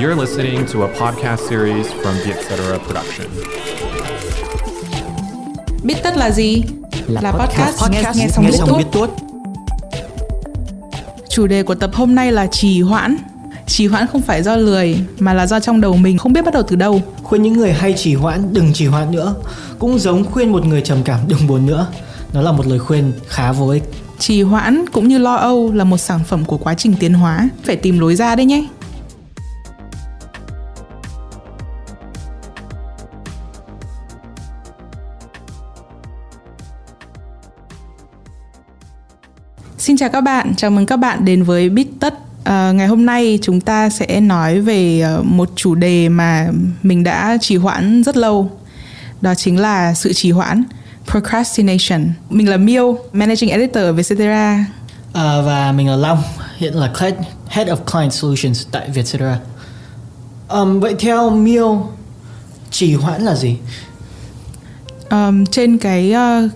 You're 0.00 0.20
listening 0.20 0.66
to 0.72 0.82
a 0.82 0.88
podcast 0.88 1.48
series 1.48 1.86
from 1.86 2.14
the 2.24 2.32
Etc. 2.32 2.78
Production. 2.86 3.28
Biết 5.82 5.94
tất 6.02 6.16
là 6.16 6.30
gì? 6.30 6.62
Là, 7.06 7.32
podcast, 7.32 7.90
nghe, 7.90 8.02
nghe 8.14 8.28
xong 8.28 8.46
biết 8.46 8.52
xong 8.52 8.78
biết 8.78 8.84
tuốt. 8.92 9.10
tuốt 9.10 9.28
Chủ 11.28 11.46
đề 11.46 11.62
của 11.62 11.74
tập 11.74 11.90
hôm 11.94 12.14
nay 12.14 12.32
là 12.32 12.46
trì 12.46 12.82
hoãn. 12.82 13.16
Trì 13.66 13.86
hoãn 13.86 14.06
không 14.06 14.22
phải 14.22 14.42
do 14.42 14.56
lười 14.56 14.98
mà 15.18 15.34
là 15.34 15.46
do 15.46 15.60
trong 15.60 15.80
đầu 15.80 15.96
mình 15.96 16.18
không 16.18 16.32
biết 16.32 16.44
bắt 16.44 16.54
đầu 16.54 16.62
từ 16.62 16.76
đâu. 16.76 17.02
khuyên 17.22 17.42
những 17.42 17.52
người 17.52 17.72
hay 17.72 17.94
trì 17.96 18.14
hoãn 18.14 18.52
đừng 18.52 18.72
trì 18.72 18.86
hoãn 18.86 19.10
nữa 19.10 19.34
cũng 19.78 19.98
giống 19.98 20.24
khuyên 20.24 20.52
một 20.52 20.66
người 20.66 20.80
trầm 20.80 20.98
cảm 21.04 21.20
đừng 21.28 21.46
buồn 21.46 21.66
nữa 21.66 21.86
nó 22.32 22.42
là 22.42 22.52
một 22.52 22.66
lời 22.66 22.78
khuyên 22.78 23.12
khá 23.28 23.52
vô 23.52 23.68
ích 23.68 23.82
Trì 24.18 24.42
hoãn 24.42 24.84
cũng 24.92 25.08
như 25.08 25.18
lo 25.18 25.34
âu 25.34 25.72
là 25.72 25.84
một 25.84 25.98
sản 25.98 26.20
phẩm 26.28 26.44
của 26.44 26.56
quá 26.56 26.74
trình 26.74 26.94
tiến 27.00 27.14
hóa. 27.14 27.48
Phải 27.64 27.76
tìm 27.76 27.98
lối 27.98 28.14
ra 28.14 28.36
đấy 28.36 28.46
nhé. 28.46 28.66
Chào 40.00 40.08
các 40.08 40.20
bạn, 40.20 40.54
chào 40.56 40.70
mừng 40.70 40.86
các 40.86 40.96
bạn 40.96 41.24
đến 41.24 41.42
với 41.42 41.68
Bít 41.68 41.86
Tất. 42.00 42.14
À, 42.44 42.72
ngày 42.72 42.86
hôm 42.86 43.06
nay 43.06 43.38
chúng 43.42 43.60
ta 43.60 43.90
sẽ 43.90 44.20
nói 44.20 44.60
về 44.60 45.00
ờ, 45.00 45.22
một 45.22 45.50
chủ 45.56 45.74
đề 45.74 46.08
mà 46.08 46.48
mình 46.82 47.04
đã 47.04 47.38
trì 47.40 47.56
hoãn 47.56 48.02
rất 48.02 48.16
lâu. 48.16 48.50
Đó 49.20 49.34
chính 49.34 49.60
là 49.60 49.94
sự 49.94 50.12
trì 50.12 50.30
hoãn, 50.30 50.64
procrastination. 51.06 52.12
Mình 52.30 52.48
là 52.48 52.56
Miêu, 52.56 52.98
Managing 53.12 53.50
Editor 53.50 53.84
ở 53.84 53.92
Vietcetera. 53.92 54.64
à, 55.12 55.40
và 55.40 55.72
mình 55.72 55.88
là 55.88 55.96
Long 55.96 56.22
hiện 56.56 56.74
là 56.74 56.92
Head 57.48 57.68
of 57.68 57.76
Client 57.76 58.12
Solutions 58.12 58.66
tại 58.70 58.88
Vietcetera 58.88 59.38
um, 60.48 60.80
vậy 60.80 60.94
theo 60.98 61.30
Miêu 61.30 61.88
trì 62.70 62.94
hoãn 62.94 63.22
là 63.22 63.34
gì 63.34 63.56
um, 65.10 65.46
trên 65.46 65.78
cái 65.78 66.14
uh, 66.14 66.50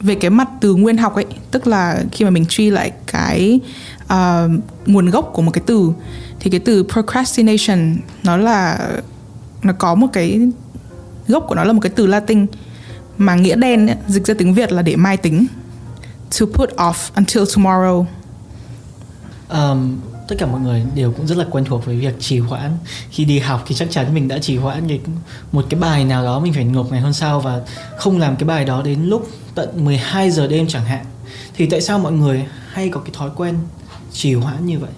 về 0.00 0.14
cái 0.14 0.30
mặt 0.30 0.48
từ 0.60 0.74
nguyên 0.74 0.96
học 0.96 1.14
ấy 1.14 1.26
tức 1.50 1.66
là 1.66 2.02
khi 2.12 2.24
mà 2.24 2.30
mình 2.30 2.46
truy 2.48 2.70
lại 2.70 2.92
cái 3.06 3.60
uh, 4.04 4.50
nguồn 4.86 5.10
gốc 5.10 5.30
của 5.32 5.42
một 5.42 5.50
cái 5.50 5.62
từ 5.66 5.92
thì 6.40 6.50
cái 6.50 6.60
từ 6.60 6.82
procrastination 6.82 7.96
nó 8.22 8.36
là 8.36 8.88
nó 9.62 9.72
có 9.72 9.94
một 9.94 10.06
cái 10.12 10.40
gốc 11.28 11.44
của 11.48 11.54
nó 11.54 11.64
là 11.64 11.72
một 11.72 11.80
cái 11.80 11.92
từ 11.96 12.06
Latin 12.06 12.46
mà 13.18 13.34
nghĩa 13.34 13.56
đen 13.56 13.86
ấy, 13.86 13.96
dịch 14.08 14.26
ra 14.26 14.34
tiếng 14.38 14.54
Việt 14.54 14.72
là 14.72 14.82
để 14.82 14.96
mai 14.96 15.16
tính 15.16 15.46
to 16.40 16.46
put 16.46 16.70
off 16.76 17.10
until 17.14 17.42
tomorrow. 17.42 18.04
Um, 19.48 20.00
tất 20.30 20.36
cả 20.38 20.46
mọi 20.46 20.60
người 20.60 20.82
đều 20.94 21.12
cũng 21.12 21.26
rất 21.26 21.38
là 21.38 21.44
quen 21.50 21.64
thuộc 21.64 21.86
với 21.86 21.96
việc 21.96 22.14
trì 22.20 22.38
hoãn. 22.38 22.70
Khi 23.10 23.24
đi 23.24 23.38
học 23.38 23.64
thì 23.66 23.74
chắc 23.74 23.90
chắn 23.90 24.14
mình 24.14 24.28
đã 24.28 24.38
trì 24.38 24.56
hoãn 24.56 24.88
cái 24.88 25.00
một 25.52 25.66
cái 25.70 25.80
bài 25.80 26.04
nào 26.04 26.24
đó 26.24 26.40
mình 26.40 26.52
phải 26.52 26.64
nộp 26.64 26.92
ngày 26.92 27.00
hôm 27.00 27.12
sau 27.12 27.40
và 27.40 27.60
không 27.98 28.18
làm 28.18 28.36
cái 28.36 28.44
bài 28.44 28.64
đó 28.64 28.82
đến 28.82 29.04
lúc 29.04 29.28
tận 29.54 29.84
12 29.84 30.30
giờ 30.30 30.46
đêm 30.46 30.66
chẳng 30.68 30.84
hạn. 30.84 31.04
Thì 31.56 31.66
tại 31.66 31.80
sao 31.80 31.98
mọi 31.98 32.12
người 32.12 32.44
hay 32.72 32.88
có 32.88 33.00
cái 33.00 33.10
thói 33.12 33.30
quen 33.36 33.54
trì 34.12 34.34
hoãn 34.34 34.66
như 34.66 34.78
vậy? 34.78 34.90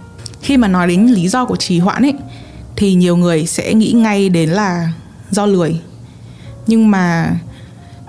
Khi 0.43 0.57
mà 0.57 0.69
nói 0.69 0.89
đến 0.89 1.07
lý 1.07 1.29
do 1.29 1.45
của 1.45 1.57
trì 1.57 1.79
hoãn 1.79 2.03
ấy 2.03 2.15
thì 2.77 2.95
nhiều 2.95 3.17
người 3.17 3.47
sẽ 3.47 3.75
nghĩ 3.75 3.93
ngay 3.93 4.29
đến 4.29 4.51
là 4.51 4.93
do 5.31 5.47
lười. 5.47 5.81
Nhưng 6.67 6.91
mà 6.91 7.37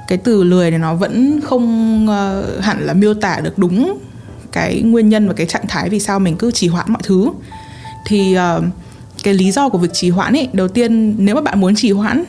cái 0.07 0.17
từ 0.17 0.44
lười 0.44 0.71
này 0.71 0.79
nó 0.79 0.95
vẫn 0.95 1.39
không 1.44 2.05
uh, 2.05 2.63
hẳn 2.63 2.85
là 2.85 2.94
miêu 2.94 3.13
tả 3.13 3.39
được 3.44 3.57
đúng 3.57 3.97
cái 4.54 4.82
nguyên 4.82 5.09
nhân 5.09 5.28
và 5.28 5.34
cái 5.34 5.48
trạng 5.48 5.68
thái 5.68 5.90
vì 5.90 6.00
sao 6.00 6.20
mình 6.20 6.36
cứ 6.38 6.52
trì 6.52 6.68
hoãn 6.68 6.86
mọi 6.90 7.02
thứ. 7.06 7.30
Thì 8.06 8.38
uh, 8.58 8.64
cái 9.23 9.34
lý 9.34 9.52
do 9.52 9.70
của 9.70 9.78
việc 9.78 9.94
trì 9.94 10.09
hoãn 10.09 10.34
ấy 10.34 10.50
đầu 10.54 10.68
tiên 10.68 11.16
nếu 11.18 11.36
mà 11.36 11.42
bạn 11.42 11.62
muốn 11.62 11.76
trì 11.76 11.92
hoãn 11.92 12.23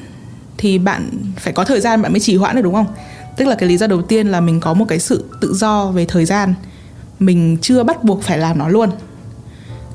thì 0.58 0.78
bạn 0.78 1.10
phải 1.36 1.52
có 1.52 1.64
thời 1.64 1.80
gian 1.80 2.02
bạn 2.02 2.12
mới 2.12 2.20
trì 2.20 2.36
hoãn 2.36 2.56
được 2.56 2.62
đúng 2.62 2.74
không? 2.74 2.86
Tức 3.36 3.48
là 3.48 3.54
cái 3.54 3.68
lý 3.68 3.76
do 3.76 3.86
đầu 3.86 4.02
tiên 4.02 4.28
là 4.28 4.40
mình 4.40 4.60
có 4.60 4.74
một 4.74 4.84
cái 4.88 4.98
sự 4.98 5.24
tự 5.40 5.54
do 5.54 5.86
về 5.86 6.04
thời 6.04 6.24
gian. 6.24 6.54
Mình 7.18 7.56
chưa 7.62 7.82
bắt 7.82 8.04
buộc 8.04 8.22
phải 8.22 8.38
làm 8.38 8.58
nó 8.58 8.68
luôn. 8.68 8.90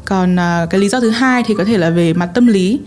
Còn 0.06 0.35
uh, 0.35 0.69
cái 0.69 0.81
lý 0.81 0.89
do 0.89 1.00
thứ 1.00 1.09
hai 1.09 1.44
thì 1.45 1.53
có 1.57 1.66
thể 1.66 1.78
là 1.78 1.89
về 1.89 2.13
mặt 2.13 2.29
tâm 2.34 2.47
lý. 2.47 2.79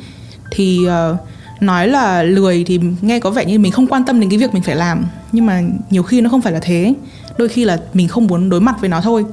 Thì 0.50 0.78
uh, 0.86 1.16
nói 1.60 1.88
là 1.88 2.22
lười 2.22 2.64
thì 2.64 2.81
nghe 3.00 3.20
có 3.20 3.31
vẻ 3.31 3.44
như 3.44 3.58
mình 3.58 3.72
không 3.72 3.86
quan 3.86 4.04
tâm 4.04 4.20
đến 4.20 4.31
cái 4.31 4.38
việc 4.38 4.54
mình 4.54 4.62
phải 4.62 4.76
làm 4.76 5.04
nhưng 5.32 5.47
mà 5.47 5.62
nhiều 5.91 6.03
khi 6.03 6.20
nó 6.20 6.31
không 6.31 6.43
phải 6.43 6.53
là 6.53 6.60
thế. 6.62 6.94
Đôi 7.38 7.48
khi 7.48 7.65
là 7.65 7.78
mình 7.94 8.09
không 8.09 8.26
muốn 8.26 8.50
đối 8.50 8.60
mặt 8.60 8.76
với 8.81 8.88
nó 8.88 9.00
thôi. 9.00 9.25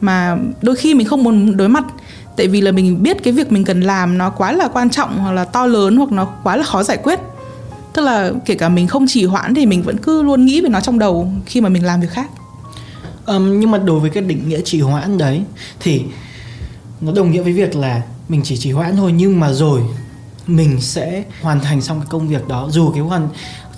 Mà 0.00 0.36
đôi 0.62 0.76
khi 0.76 0.94
mình 0.94 1.06
không 1.06 1.24
muốn 1.24 1.56
đối 1.56 1.68
mặt 1.68 1.84
tại 2.36 2.48
vì 2.48 2.60
là 2.60 2.72
mình 2.72 3.02
biết 3.02 3.22
cái 3.22 3.32
việc 3.32 3.52
mình 3.52 3.64
cần 3.64 3.80
làm 3.80 4.18
nó 4.18 4.30
quá 4.30 4.52
là 4.52 4.68
quan 4.68 4.90
trọng 4.90 5.18
hoặc 5.18 5.32
là 5.32 5.44
to 5.44 5.66
lớn 5.66 5.96
hoặc 5.96 6.12
nó 6.12 6.24
quá 6.24 6.56
là 6.56 6.62
khó 6.62 6.82
giải 6.82 6.96
quyết. 6.96 7.18
Tức 7.92 8.02
là 8.02 8.32
kể 8.46 8.54
cả 8.54 8.68
mình 8.68 8.86
không 8.86 9.06
chỉ 9.08 9.24
hoãn 9.24 9.54
thì 9.54 9.66
mình 9.66 9.82
vẫn 9.82 9.96
cứ 9.98 10.22
luôn 10.22 10.46
nghĩ 10.46 10.60
về 10.60 10.68
nó 10.68 10.80
trong 10.80 10.98
đầu 10.98 11.32
khi 11.46 11.60
mà 11.60 11.68
mình 11.68 11.84
làm 11.84 12.00
việc 12.00 12.10
khác. 12.10 12.30
Um, 13.26 13.60
nhưng 13.60 13.70
mà 13.70 13.78
đối 13.78 14.00
với 14.00 14.10
cái 14.10 14.22
định 14.22 14.48
nghĩa 14.48 14.60
trì 14.64 14.80
hoãn 14.80 15.18
đấy 15.18 15.42
thì 15.80 16.02
nó 17.00 17.12
đồng 17.12 17.30
nghĩa 17.30 17.42
với 17.42 17.52
việc 17.52 17.76
là 17.76 18.02
mình 18.28 18.40
chỉ 18.44 18.56
trì 18.56 18.72
hoãn 18.72 18.96
thôi 18.96 19.12
nhưng 19.16 19.40
mà 19.40 19.52
rồi 19.52 19.82
mình 20.46 20.80
sẽ 20.80 21.24
hoàn 21.42 21.60
thành 21.60 21.80
xong 21.80 21.98
cái 22.00 22.06
công 22.10 22.28
việc 22.28 22.48
đó. 22.48 22.68
Dù 22.70 22.90
cái 22.90 23.00
hoàn 23.00 23.28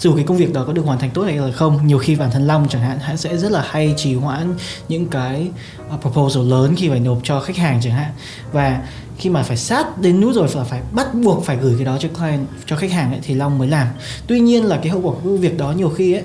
dù 0.04 0.14
cái 0.14 0.24
công 0.24 0.36
việc 0.36 0.52
đó 0.52 0.64
có 0.66 0.72
được 0.72 0.84
hoàn 0.84 0.98
thành 0.98 1.10
tốt 1.10 1.22
hay 1.22 1.36
là 1.36 1.52
không 1.52 1.86
nhiều 1.86 1.98
khi 1.98 2.16
bản 2.16 2.30
thân 2.30 2.46
long 2.46 2.68
chẳng 2.68 2.82
hạn 2.82 2.98
hắn 2.98 3.16
sẽ 3.16 3.36
rất 3.36 3.52
là 3.52 3.64
hay 3.66 3.94
trì 3.96 4.14
hoãn 4.14 4.54
những 4.88 5.06
cái 5.06 5.48
uh, 5.94 6.00
proposal 6.00 6.48
lớn 6.48 6.74
khi 6.76 6.88
phải 6.88 7.00
nộp 7.00 7.18
cho 7.22 7.40
khách 7.40 7.56
hàng 7.56 7.80
chẳng 7.82 7.92
hạn. 7.92 8.12
Và 8.52 8.82
khi 9.18 9.30
mà 9.30 9.42
phải 9.42 9.56
sát 9.56 9.98
đến 10.00 10.20
nút 10.20 10.34
rồi 10.34 10.48
là 10.54 10.64
phải 10.64 10.82
bắt 10.92 11.14
buộc 11.14 11.44
phải 11.44 11.56
gửi 11.56 11.74
cái 11.76 11.84
đó 11.84 11.96
cho 12.00 12.08
client 12.08 12.46
cho 12.66 12.76
khách 12.76 12.90
hàng 12.90 13.10
ấy, 13.10 13.20
thì 13.22 13.34
long 13.34 13.58
mới 13.58 13.68
làm. 13.68 13.86
Tuy 14.26 14.40
nhiên 14.40 14.64
là 14.64 14.76
cái 14.82 14.92
hậu 14.92 15.00
quả 15.00 15.14
của 15.24 15.36
việc 15.36 15.58
đó 15.58 15.72
nhiều 15.72 15.90
khi 15.90 16.12
ấy 16.12 16.22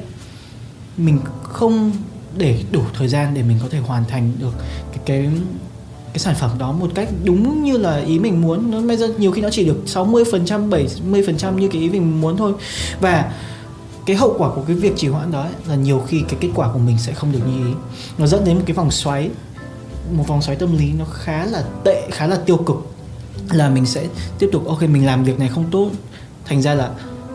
mình 0.98 1.20
không 1.44 1.92
để 2.38 2.60
đủ 2.72 2.82
thời 2.94 3.08
gian 3.08 3.34
để 3.34 3.44
mình 3.44 3.58
có 3.62 3.68
thể 3.70 3.80
hoàn 3.80 4.06
thành 4.06 4.32
được 4.40 4.54
cái 4.92 5.00
cái 5.06 5.30
cái 6.14 6.20
sản 6.20 6.36
phẩm 6.36 6.52
đó 6.58 6.72
một 6.72 6.92
cách 6.96 7.10
đúng 7.24 7.64
như 7.64 7.78
là 7.78 7.98
ý 7.98 8.20
mình 8.20 8.42
muốn. 8.42 8.72
Nó 8.72 8.82
bây 8.82 8.98
giờ 8.98 9.08
nhiều 9.18 9.32
khi 9.32 9.42
nó 9.42 9.50
chỉ 9.50 9.66
được 9.66 9.84
60% 9.86 10.70
70% 10.70 11.58
như 11.58 11.68
cái 11.68 11.82
ý 11.82 11.90
mình 11.90 12.22
muốn 12.22 12.38
thôi. 12.38 12.54
Và 13.02 13.32
cái 14.10 14.16
hậu 14.16 14.36
quả 14.38 14.50
của 14.56 14.62
cái 14.68 14.76
việc 14.76 14.98
trì 14.98 15.08
hoãn 15.08 15.32
đó 15.32 15.42
ấy, 15.42 15.52
là 15.68 15.76
nhiều 15.76 16.04
khi 16.08 16.24
cái 16.30 16.38
kết 16.40 16.50
quả 16.56 16.70
của 16.74 16.80
mình 16.80 16.98
sẽ 16.98 17.14
không 17.14 17.32
được 17.32 17.40
như 17.48 17.68
ý. 17.68 17.74
Nó 18.18 18.28
dẫn 18.28 18.46
đến 18.46 18.56
một 18.56 18.64
cái 18.66 18.74
vòng 18.74 18.92
xoáy 18.92 19.30
một 20.12 20.28
vòng 20.28 20.42
xoáy 20.42 20.58
tâm 20.58 20.78
lý 20.78 20.92
nó 20.92 21.06
khá 21.06 21.46
là 21.46 21.64
tệ 21.84 22.08
khá 22.12 22.28
là 22.28 22.36
tiêu 22.46 22.58
cực. 22.58 22.78
Là 23.52 23.70
mình 23.70 23.86
sẽ 23.86 24.08
tiếp 24.40 24.50
tục 24.52 24.68
ok 24.68 24.82
mình 24.82 25.06
làm 25.06 25.24
việc 25.24 25.40
này 25.40 25.50
không 25.50 25.66
tốt. 25.72 25.90
Thành 26.46 26.62
ra 26.62 26.74
là 26.74 26.92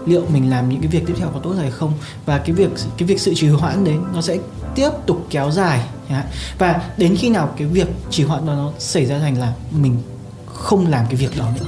liệu 0.07 0.23
mình 0.29 0.51
làm 0.51 0.69
những 0.69 0.81
cái 0.81 0.89
việc 0.89 1.03
tiếp 1.07 1.15
theo 1.19 1.29
có 1.35 1.41
tốt 1.41 1.55
hay 1.59 1.71
không? 1.71 1.93
Và 2.27 2.39
cái 2.39 2.53
việc 2.53 2.71
cái 2.99 3.09
việc 3.09 3.21
sự 3.21 3.35
trì 3.35 3.49
hoãn 3.49 3.85
đấy 3.85 3.97
nó 4.15 4.21
sẽ 4.21 4.39
tiếp 4.75 4.91
tục 5.07 5.27
kéo 5.31 5.51
dài 5.51 5.81
và 6.59 6.83
đến 6.97 7.17
khi 7.17 7.29
nào 7.29 7.55
cái 7.57 7.67
việc 7.67 7.89
trì 8.11 8.25
hoãn 8.25 8.47
đó 8.47 8.55
nó 8.55 8.73
xảy 8.79 9.07
ra 9.07 9.19
thành 9.19 9.39
là 9.39 9.53
mình 9.71 9.97
không 10.47 10.87
làm 10.87 11.07
cái 11.07 11.17
việc 11.17 11.39
đó 11.39 11.49
nữa. 11.61 11.67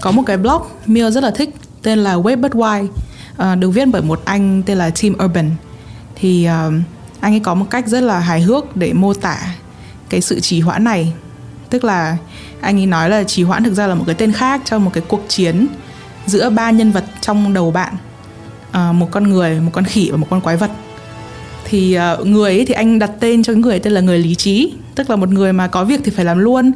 Có 0.00 0.10
một 0.10 0.22
cái 0.26 0.36
blog 0.36 0.62
mia 0.86 1.10
rất 1.10 1.22
là 1.22 1.30
thích 1.30 1.54
tên 1.82 1.98
là 1.98 2.16
Wait 2.16 2.40
But 2.40 2.52
Why 2.52 2.84
uh, 2.84 3.58
được 3.58 3.70
viết 3.70 3.88
bởi 3.92 4.02
một 4.02 4.22
anh 4.24 4.62
tên 4.62 4.78
là 4.78 4.90
Tim 5.00 5.16
Urban. 5.24 5.50
Thì 6.14 6.48
uh, 6.48 6.72
anh 7.20 7.34
ấy 7.34 7.40
có 7.40 7.54
một 7.54 7.66
cách 7.70 7.88
rất 7.88 8.00
là 8.00 8.18
hài 8.18 8.40
hước 8.40 8.76
để 8.76 8.92
mô 8.92 9.14
tả 9.14 9.38
cái 10.08 10.20
sự 10.20 10.40
trì 10.40 10.60
hoãn 10.60 10.84
này. 10.84 11.12
Tức 11.70 11.84
là 11.84 12.16
anh 12.60 12.78
ấy 12.78 12.86
nói 12.86 13.10
là 13.10 13.24
trì 13.24 13.42
hoãn 13.42 13.64
thực 13.64 13.74
ra 13.74 13.86
là 13.86 13.94
một 13.94 14.04
cái 14.06 14.14
tên 14.14 14.32
khác 14.32 14.62
cho 14.64 14.78
một 14.78 14.90
cái 14.94 15.02
cuộc 15.08 15.24
chiến 15.28 15.66
giữa 16.26 16.50
ba 16.50 16.70
nhân 16.70 16.90
vật 16.92 17.04
trong 17.20 17.54
đầu 17.54 17.70
bạn 17.70 17.94
uh, 18.70 18.94
một 18.94 19.08
con 19.10 19.30
người 19.30 19.60
một 19.60 19.70
con 19.72 19.84
khỉ 19.84 20.10
và 20.10 20.16
một 20.16 20.26
con 20.30 20.40
quái 20.40 20.56
vật. 20.56 20.70
Thì 21.64 21.98
uh, 22.20 22.26
người 22.26 22.50
ấy 22.50 22.64
thì 22.66 22.74
anh 22.74 22.98
đặt 22.98 23.10
tên 23.20 23.42
cho 23.42 23.52
cái 23.52 23.62
người 23.62 23.78
tên 23.78 23.92
là 23.92 24.00
người 24.00 24.18
lý 24.18 24.34
trí 24.34 24.72
tức 24.94 25.10
là 25.10 25.16
một 25.16 25.28
người 25.28 25.52
mà 25.52 25.66
có 25.66 25.84
việc 25.84 26.00
thì 26.04 26.10
phải 26.10 26.24
làm 26.24 26.38
luôn. 26.38 26.72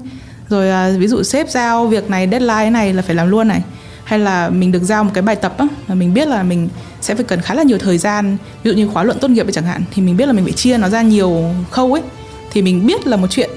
Rồi 0.48 0.94
uh, 0.94 1.00
ví 1.00 1.06
dụ 1.06 1.22
sếp 1.22 1.50
giao 1.50 1.86
việc 1.86 2.10
này 2.10 2.28
deadline 2.30 2.70
này 2.70 2.92
là 2.92 3.02
phải 3.02 3.14
làm 3.14 3.28
luôn 3.28 3.48
này 3.48 3.62
hay 4.04 4.18
là 4.18 4.50
mình 4.50 4.72
được 4.72 4.82
giao 4.82 5.04
một 5.04 5.10
cái 5.14 5.22
bài 5.22 5.36
tập 5.36 5.54
á 5.58 5.66
mà 5.88 5.94
mình 5.94 6.14
biết 6.14 6.28
là 6.28 6.42
mình 6.42 6.68
sẽ 7.00 7.14
phải 7.14 7.24
cần 7.24 7.40
khá 7.40 7.54
là 7.54 7.62
nhiều 7.62 7.78
thời 7.78 7.98
gian 7.98 8.36
ví 8.62 8.70
dụ 8.70 8.76
như 8.76 8.88
khóa 8.88 9.02
luận 9.02 9.18
tốt 9.20 9.30
nghiệp 9.30 9.46
chẳng 9.52 9.64
hạn 9.64 9.82
thì 9.94 10.02
mình 10.02 10.16
biết 10.16 10.26
là 10.26 10.32
mình 10.32 10.44
phải 10.44 10.52
chia 10.52 10.78
nó 10.78 10.88
ra 10.88 11.02
nhiều 11.02 11.44
khâu 11.70 11.92
ấy 11.92 12.02
thì 12.52 12.62
mình 12.62 12.86
biết 12.86 13.06
là 13.06 13.16
một 13.16 13.26
chuyện 13.30 13.50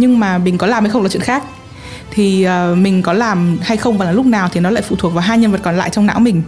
nhưng 0.00 0.20
mà 0.20 0.38
mình 0.38 0.58
có 0.58 0.66
làm 0.66 0.84
hay 0.84 0.90
không 0.90 1.02
là 1.02 1.08
chuyện 1.08 1.22
khác. 1.22 1.44
Thì 2.10 2.46
uh, 2.46 2.78
mình 2.78 3.02
có 3.02 3.12
làm 3.12 3.58
hay 3.62 3.76
không 3.76 3.98
và 3.98 4.04
là 4.04 4.12
lúc 4.12 4.26
nào 4.26 4.48
thì 4.52 4.60
nó 4.60 4.70
lại 4.70 4.82
phụ 4.82 4.96
thuộc 4.96 5.12
vào 5.12 5.22
hai 5.22 5.38
nhân 5.38 5.52
vật 5.52 5.60
còn 5.62 5.76
lại 5.76 5.90
trong 5.90 6.06
não 6.06 6.20
mình. 6.20 6.42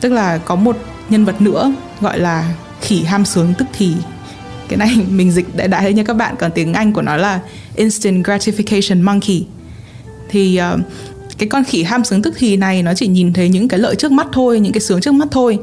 Tức 0.00 0.12
là 0.12 0.38
có 0.38 0.54
một 0.54 0.76
nhân 1.08 1.24
vật 1.24 1.40
nữa 1.40 1.72
gọi 2.00 2.18
là 2.18 2.54
khỉ 2.80 3.02
ham 3.02 3.24
sướng 3.24 3.54
tức 3.58 3.64
thì. 3.72 3.94
Cái 4.68 4.76
này 4.76 4.96
mình 5.10 5.32
dịch 5.32 5.56
đại 5.56 5.68
đại 5.68 5.92
như 5.92 6.04
các 6.04 6.16
bạn 6.16 6.34
còn 6.38 6.50
tiếng 6.50 6.74
anh 6.74 6.92
của 6.92 7.02
nó 7.02 7.16
là 7.16 7.40
instant 7.74 8.26
gratification 8.26 9.02
monkey. 9.02 9.46
Thì 10.28 10.60
uh, 10.74 10.80
cái 11.38 11.48
con 11.48 11.64
khỉ 11.64 11.82
ham 11.82 12.04
sướng 12.04 12.22
tức 12.22 12.34
thì 12.38 12.56
này 12.56 12.82
nó 12.82 12.94
chỉ 12.94 13.06
nhìn 13.06 13.32
thấy 13.32 13.48
những 13.48 13.68
cái 13.68 13.80
lợi 13.80 13.96
trước 13.96 14.12
mắt 14.12 14.26
thôi 14.32 14.60
những 14.60 14.72
cái 14.72 14.80
sướng 14.80 15.00
trước 15.00 15.14
mắt 15.14 15.28
thôi. 15.30 15.58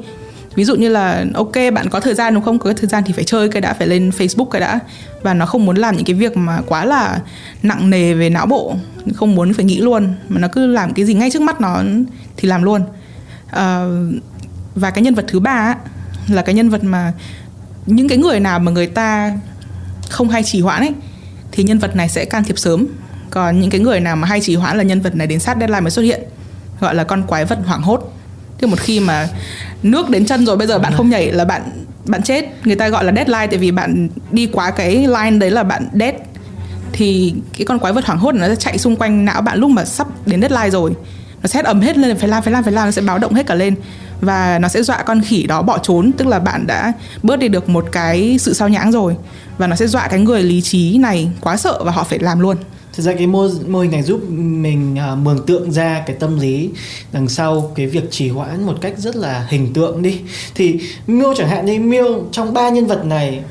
Ví 0.55 0.63
dụ 0.63 0.75
như 0.75 0.89
là 0.89 1.25
ok 1.33 1.53
bạn 1.73 1.89
có 1.89 1.99
thời 1.99 2.13
gian 2.13 2.33
đúng 2.33 2.43
không? 2.43 2.59
Có 2.59 2.73
thời 2.73 2.87
gian 2.87 3.03
thì 3.05 3.13
phải 3.13 3.23
chơi 3.23 3.49
cái 3.49 3.61
đã 3.61 3.73
phải 3.73 3.87
lên 3.87 4.09
facebook 4.17 4.45
cái 4.45 4.61
đã. 4.61 4.79
Và 5.21 5.33
nó 5.33 5.45
không 5.45 5.65
muốn 5.65 5.75
làm 5.75 5.95
những 5.95 6.05
cái 6.05 6.13
việc 6.13 6.37
mà 6.37 6.61
quá 6.65 6.85
là 6.85 7.19
nặng 7.63 7.89
nề 7.89 8.13
về 8.13 8.29
não 8.29 8.45
bộ 8.45 8.75
không 9.15 9.35
muốn 9.35 9.53
phải 9.53 9.65
nghĩ 9.65 9.77
luôn. 9.77 10.13
Mà 10.29 10.39
nó 10.39 10.47
cứ 10.47 10.67
làm 10.67 10.93
cái 10.93 11.05
gì 11.05 11.13
ngay 11.13 11.31
trước 11.31 11.41
mắt 11.41 11.61
nó 11.61 11.83
thì 12.37 12.47
làm 12.47 12.63
luôn. 12.63 12.81
À, 13.51 13.85
và 14.75 14.91
cái 14.91 15.03
nhân 15.03 15.15
vật 15.15 15.25
thứ 15.27 15.39
ba 15.39 15.75
là 16.27 16.41
cái 16.41 16.55
nhân 16.55 16.69
vật 16.69 16.83
mà 16.83 17.13
những 17.85 18.07
cái 18.07 18.17
người 18.17 18.39
nào 18.39 18.59
mà 18.59 18.71
người 18.71 18.87
ta 18.87 19.33
không 20.09 20.29
hay 20.29 20.43
trì 20.43 20.61
hoãn 20.61 20.81
ấy 20.81 20.93
thì 21.51 21.63
nhân 21.63 21.79
vật 21.79 21.95
này 21.95 22.09
sẽ 22.09 22.25
can 22.25 22.43
thiệp 22.43 22.59
sớm 22.59 22.87
còn 23.31 23.59
những 23.59 23.69
cái 23.69 23.81
người 23.81 23.99
nào 23.99 24.15
mà 24.15 24.27
hay 24.27 24.41
trì 24.41 24.55
hoãn 24.55 24.77
là 24.77 24.83
nhân 24.83 25.01
vật 25.01 25.15
này 25.15 25.27
đến 25.27 25.39
sát 25.39 25.57
deadline 25.59 25.81
mới 25.81 25.91
xuất 25.91 26.01
hiện 26.01 26.21
gọi 26.79 26.95
là 26.95 27.03
con 27.03 27.23
quái 27.23 27.45
vật 27.45 27.59
hoảng 27.65 27.81
hốt. 27.81 28.13
Thì 28.57 28.67
một 28.67 28.79
khi 28.79 28.99
mà 28.99 29.27
nước 29.83 30.09
đến 30.09 30.25
chân 30.25 30.45
rồi 30.45 30.57
bây 30.57 30.67
giờ 30.67 30.79
bạn 30.79 30.93
không 30.93 31.09
nhảy 31.09 31.31
là 31.31 31.45
bạn 31.45 31.61
bạn 32.05 32.23
chết. 32.23 32.45
Người 32.63 32.75
ta 32.75 32.89
gọi 32.89 33.03
là 33.05 33.11
deadline 33.15 33.47
tại 33.47 33.57
vì 33.57 33.71
bạn 33.71 34.09
đi 34.31 34.45
quá 34.45 34.71
cái 34.71 34.95
line 34.95 35.37
đấy 35.39 35.51
là 35.51 35.63
bạn 35.63 35.87
dead. 35.93 36.15
Thì 36.91 37.33
cái 37.57 37.65
con 37.65 37.79
quái 37.79 37.93
vật 37.93 38.05
hoảng 38.05 38.19
hốt 38.19 38.35
nó 38.35 38.47
sẽ 38.47 38.55
chạy 38.55 38.77
xung 38.77 38.95
quanh 38.95 39.25
não 39.25 39.41
bạn 39.41 39.59
lúc 39.59 39.69
mà 39.69 39.85
sắp 39.85 40.07
đến 40.25 40.41
deadline 40.41 40.69
rồi. 40.69 40.95
Nó 41.43 41.47
sẽ 41.47 41.61
ầm 41.61 41.81
hết 41.81 41.97
lên 41.97 42.17
phải 42.17 42.29
làm 42.29 42.43
phải 42.43 42.53
làm 42.53 42.63
phải 42.63 42.73
làm 42.73 42.85
nó 42.85 42.91
sẽ 42.91 43.01
báo 43.01 43.17
động 43.17 43.33
hết 43.33 43.47
cả 43.47 43.55
lên. 43.55 43.75
Và 44.21 44.59
nó 44.59 44.67
sẽ 44.67 44.83
dọa 44.83 45.03
con 45.03 45.21
khỉ 45.21 45.43
đó 45.43 45.61
bỏ 45.61 45.77
trốn 45.77 46.11
tức 46.17 46.27
là 46.27 46.39
bạn 46.39 46.67
đã 46.67 46.93
bớt 47.23 47.39
đi 47.39 47.47
được 47.47 47.69
một 47.69 47.85
cái 47.91 48.37
sự 48.39 48.53
sao 48.53 48.69
nhãng 48.69 48.91
rồi. 48.91 49.15
Và 49.57 49.67
nó 49.67 49.75
sẽ 49.75 49.87
dọa 49.87 50.07
cái 50.07 50.19
người 50.19 50.43
lý 50.43 50.61
trí 50.61 50.97
này 50.97 51.29
quá 51.41 51.57
sợ 51.57 51.83
và 51.83 51.91
họ 51.91 52.03
phải 52.03 52.19
làm 52.19 52.39
luôn 52.39 52.57
thực 52.93 53.03
ra 53.03 53.13
cái 53.13 53.27
mô 53.27 53.47
mô 53.67 53.79
hình 53.79 53.91
này 53.91 54.03
giúp 54.03 54.21
mình 54.29 54.97
uh, 55.13 55.17
mường 55.17 55.45
tượng 55.45 55.71
ra 55.71 56.03
cái 56.05 56.15
tâm 56.19 56.39
lý 56.39 56.69
đằng 57.11 57.29
sau 57.29 57.71
cái 57.75 57.87
việc 57.87 58.11
trì 58.11 58.29
hoãn 58.29 58.63
một 58.63 58.77
cách 58.81 58.93
rất 58.97 59.15
là 59.15 59.47
hình 59.49 59.73
tượng 59.73 60.01
đi. 60.01 60.19
Thì 60.55 60.79
miêu 61.07 61.33
chẳng 61.37 61.49
hạn 61.49 61.65
như 61.65 61.79
miêu 61.79 62.23
trong 62.31 62.53
ba 62.53 62.69
nhân 62.69 62.87
vật 62.87 63.05
này 63.05 63.43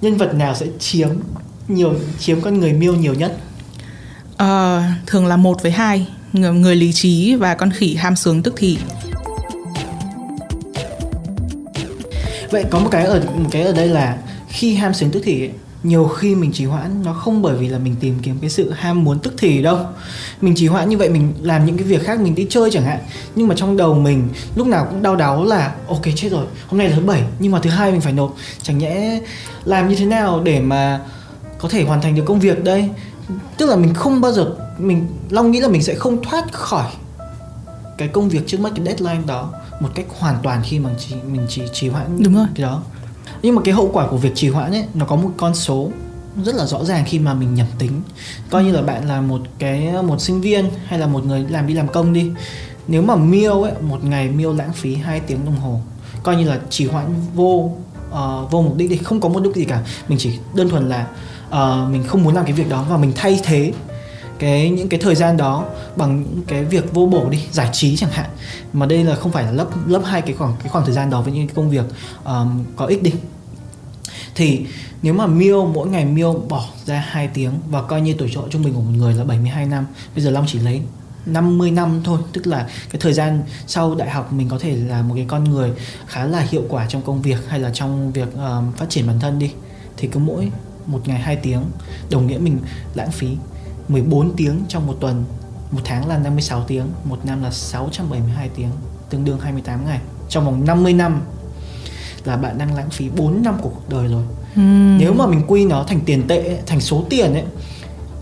nhân 0.00 0.16
vật 0.16 0.34
nào 0.34 0.54
sẽ 0.54 0.66
chiếm 0.78 1.08
nhiều 1.68 1.94
chiếm 2.18 2.40
con 2.40 2.60
người 2.60 2.72
miêu 2.72 2.94
nhiều 2.94 3.14
nhất? 3.14 3.36
Uh, 4.42 4.82
thường 5.06 5.26
là 5.26 5.36
một 5.36 5.62
với 5.62 5.72
hai 5.72 6.06
người, 6.32 6.52
người 6.52 6.76
lý 6.76 6.92
trí 6.92 7.34
và 7.34 7.54
con 7.54 7.70
khỉ 7.70 7.94
ham 7.94 8.16
sướng 8.16 8.42
tức 8.42 8.54
thì. 8.56 8.78
Vậy 12.50 12.64
có 12.70 12.78
một 12.78 12.88
cái 12.90 13.04
ở 13.04 13.22
một 13.36 13.48
cái 13.50 13.62
ở 13.62 13.72
đây 13.72 13.88
là 13.88 14.18
khi 14.48 14.74
ham 14.74 14.94
sướng 14.94 15.10
tức 15.10 15.22
thì 15.24 15.40
ấy, 15.40 15.50
nhiều 15.82 16.08
khi 16.08 16.34
mình 16.34 16.52
trì 16.52 16.64
hoãn 16.64 17.02
nó 17.04 17.12
không 17.12 17.42
bởi 17.42 17.56
vì 17.56 17.68
là 17.68 17.78
mình 17.78 17.96
tìm 18.00 18.18
kiếm 18.22 18.38
cái 18.40 18.50
sự 18.50 18.70
ham 18.70 19.04
muốn 19.04 19.18
tức 19.18 19.34
thì 19.38 19.62
đâu. 19.62 19.78
Mình 20.40 20.54
trì 20.56 20.66
hoãn 20.66 20.88
như 20.88 20.98
vậy 20.98 21.08
mình 21.08 21.32
làm 21.42 21.66
những 21.66 21.76
cái 21.76 21.84
việc 21.86 22.04
khác 22.04 22.20
mình 22.20 22.34
đi 22.34 22.46
chơi 22.50 22.70
chẳng 22.70 22.84
hạn. 22.84 22.98
Nhưng 23.34 23.48
mà 23.48 23.54
trong 23.58 23.76
đầu 23.76 23.94
mình 23.94 24.28
lúc 24.54 24.66
nào 24.66 24.86
cũng 24.90 25.02
đau 25.02 25.16
đáu 25.16 25.44
là 25.44 25.74
ok 25.88 26.02
chết 26.16 26.28
rồi 26.30 26.46
hôm 26.68 26.78
nay 26.78 26.88
là 26.88 26.96
thứ 26.96 27.02
bảy 27.02 27.22
nhưng 27.38 27.52
mà 27.52 27.58
thứ 27.58 27.70
hai 27.70 27.92
mình 27.92 28.00
phải 28.00 28.12
nộp. 28.12 28.34
Chẳng 28.62 28.78
nhẽ 28.78 29.20
làm 29.64 29.88
như 29.88 29.96
thế 29.96 30.04
nào 30.04 30.40
để 30.40 30.60
mà 30.60 31.00
có 31.58 31.68
thể 31.68 31.84
hoàn 31.84 32.00
thành 32.00 32.14
được 32.14 32.24
công 32.26 32.40
việc 32.40 32.64
đây? 32.64 32.88
Tức 33.56 33.66
là 33.66 33.76
mình 33.76 33.94
không 33.94 34.20
bao 34.20 34.32
giờ 34.32 34.54
mình 34.78 35.06
long 35.30 35.50
nghĩ 35.50 35.60
là 35.60 35.68
mình 35.68 35.82
sẽ 35.82 35.94
không 35.94 36.22
thoát 36.22 36.52
khỏi 36.52 36.90
cái 37.98 38.08
công 38.08 38.28
việc 38.28 38.46
trước 38.46 38.60
mắt 38.60 38.72
cái 38.76 38.84
deadline 38.86 39.22
đó 39.26 39.52
một 39.80 39.88
cách 39.94 40.06
hoàn 40.18 40.36
toàn 40.42 40.62
khi 40.64 40.78
mà 40.78 40.90
chỉ 40.98 41.14
mình 41.32 41.46
chỉ 41.48 41.62
trì 41.72 41.88
hoãn 41.88 42.22
Đúng 42.22 42.34
rồi. 42.34 42.46
cái 42.54 42.62
đó 42.62 42.82
nhưng 43.42 43.54
mà 43.54 43.62
cái 43.64 43.74
hậu 43.74 43.90
quả 43.92 44.06
của 44.06 44.16
việc 44.16 44.32
trì 44.34 44.48
hoãn 44.48 44.72
ấy 44.72 44.84
nó 44.94 45.04
có 45.04 45.16
một 45.16 45.30
con 45.36 45.54
số 45.54 45.90
rất 46.44 46.54
là 46.54 46.66
rõ 46.66 46.84
ràng 46.84 47.04
khi 47.06 47.18
mà 47.18 47.34
mình 47.34 47.54
nhẩm 47.54 47.66
tính. 47.78 47.92
Coi 48.50 48.64
như 48.64 48.72
là 48.72 48.82
bạn 48.82 49.08
là 49.08 49.20
một 49.20 49.40
cái 49.58 49.92
một 50.02 50.20
sinh 50.20 50.40
viên 50.40 50.70
hay 50.86 50.98
là 50.98 51.06
một 51.06 51.26
người 51.26 51.46
làm 51.48 51.66
đi 51.66 51.74
làm 51.74 51.88
công 51.88 52.12
đi. 52.12 52.30
Nếu 52.88 53.02
mà 53.02 53.16
miêu 53.16 53.62
ấy 53.62 53.72
một 53.80 54.04
ngày 54.04 54.28
miêu 54.28 54.52
lãng 54.52 54.72
phí 54.72 54.94
2 54.94 55.20
tiếng 55.20 55.44
đồng 55.44 55.56
hồ 55.56 55.80
coi 56.22 56.36
như 56.36 56.48
là 56.48 56.60
trì 56.70 56.86
hoãn 56.86 57.06
vô 57.34 57.70
uh, 58.10 58.50
vô 58.50 58.62
mục 58.62 58.76
đích 58.76 58.90
đi 58.90 58.96
không 58.96 59.20
có 59.20 59.28
mục 59.28 59.42
đích 59.42 59.54
gì 59.54 59.64
cả. 59.64 59.82
Mình 60.08 60.18
chỉ 60.18 60.38
đơn 60.54 60.68
thuần 60.68 60.88
là 60.88 61.06
uh, 61.48 61.90
mình 61.92 62.04
không 62.06 62.24
muốn 62.24 62.34
làm 62.34 62.44
cái 62.44 62.52
việc 62.52 62.68
đó 62.68 62.84
và 62.88 62.96
mình 62.96 63.12
thay 63.16 63.40
thế 63.42 63.72
cái 64.40 64.70
những 64.70 64.88
cái 64.88 65.00
thời 65.00 65.14
gian 65.14 65.36
đó 65.36 65.64
bằng 65.96 66.22
những 66.22 66.42
cái 66.46 66.64
việc 66.64 66.94
vô 66.94 67.06
bổ 67.06 67.28
đi 67.30 67.38
giải 67.52 67.68
trí 67.72 67.96
chẳng 67.96 68.10
hạn. 68.10 68.30
Mà 68.72 68.86
đây 68.86 69.04
là 69.04 69.14
không 69.14 69.32
phải 69.32 69.44
là 69.44 69.50
lấp 69.50 69.68
lấp 69.86 70.02
hai 70.04 70.22
cái 70.22 70.34
khoảng 70.34 70.54
cái 70.58 70.68
khoảng 70.68 70.84
thời 70.84 70.94
gian 70.94 71.10
đó 71.10 71.22
với 71.22 71.32
những 71.32 71.46
cái 71.46 71.54
công 71.54 71.70
việc 71.70 71.84
um, 72.24 72.64
có 72.76 72.86
ích 72.86 73.02
đi. 73.02 73.12
Thì 74.34 74.66
nếu 75.02 75.14
mà 75.14 75.26
miêu 75.26 75.66
mỗi 75.66 75.88
ngày 75.88 76.04
miêu 76.04 76.32
bỏ 76.48 76.64
ra 76.84 77.04
2 77.08 77.28
tiếng 77.28 77.52
và 77.70 77.82
coi 77.82 78.00
như 78.00 78.14
tuổi 78.18 78.32
thọ 78.34 78.42
trung 78.50 78.62
bình 78.62 78.74
của 78.74 78.80
một 78.80 78.92
người 78.96 79.14
là 79.14 79.24
72 79.24 79.66
năm 79.66 79.86
bây 80.14 80.24
giờ 80.24 80.30
long 80.30 80.44
chỉ 80.48 80.58
lấy 80.58 80.80
50 81.26 81.70
năm 81.70 82.00
thôi. 82.04 82.18
Tức 82.32 82.46
là 82.46 82.66
cái 82.90 83.00
thời 83.00 83.12
gian 83.12 83.42
sau 83.66 83.94
đại 83.94 84.10
học 84.10 84.32
mình 84.32 84.48
có 84.48 84.58
thể 84.58 84.76
là 84.76 85.02
một 85.02 85.14
cái 85.14 85.24
con 85.28 85.44
người 85.44 85.70
khá 86.06 86.24
là 86.24 86.46
hiệu 86.50 86.62
quả 86.68 86.86
trong 86.86 87.02
công 87.02 87.22
việc 87.22 87.38
hay 87.48 87.60
là 87.60 87.70
trong 87.74 88.12
việc 88.12 88.34
um, 88.34 88.72
phát 88.72 88.86
triển 88.88 89.06
bản 89.06 89.20
thân 89.20 89.38
đi. 89.38 89.52
Thì 89.96 90.08
cứ 90.08 90.20
mỗi 90.20 90.50
một 90.86 91.08
ngày 91.08 91.18
2 91.18 91.36
tiếng 91.36 91.62
đồng 92.10 92.26
nghĩa 92.26 92.38
mình 92.38 92.58
lãng 92.94 93.10
phí. 93.10 93.28
14 93.92 94.36
tiếng 94.36 94.64
trong 94.68 94.86
một 94.86 94.96
tuần 95.00 95.24
một 95.70 95.80
tháng 95.84 96.08
là 96.08 96.18
56 96.18 96.64
tiếng 96.68 96.86
một 97.04 97.18
năm 97.24 97.42
là 97.42 97.50
672 97.50 98.48
tiếng 98.48 98.70
tương 99.10 99.24
đương 99.24 99.40
28 99.40 99.86
ngày 99.86 100.00
trong 100.28 100.44
vòng 100.44 100.64
50 100.64 100.92
năm 100.92 101.20
là 102.24 102.36
bạn 102.36 102.58
đang 102.58 102.74
lãng 102.74 102.90
phí 102.90 103.08
4 103.16 103.42
năm 103.42 103.58
của 103.62 103.68
cuộc 103.68 103.88
đời 103.88 104.08
rồi 104.08 104.22
uhm. 104.60 104.98
nếu 104.98 105.12
mà 105.12 105.26
mình 105.26 105.42
quy 105.46 105.64
nó 105.64 105.84
thành 105.88 106.00
tiền 106.00 106.28
tệ 106.28 106.58
thành 106.66 106.80
số 106.80 107.04
tiền 107.10 107.32
ấy 107.32 107.44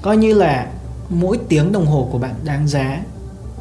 coi 0.02 0.16
như 0.16 0.34
là 0.34 0.66
mỗi 1.08 1.38
tiếng 1.48 1.72
đồng 1.72 1.86
hồ 1.86 2.08
của 2.12 2.18
bạn 2.18 2.34
đáng 2.44 2.68
giá 2.68 3.00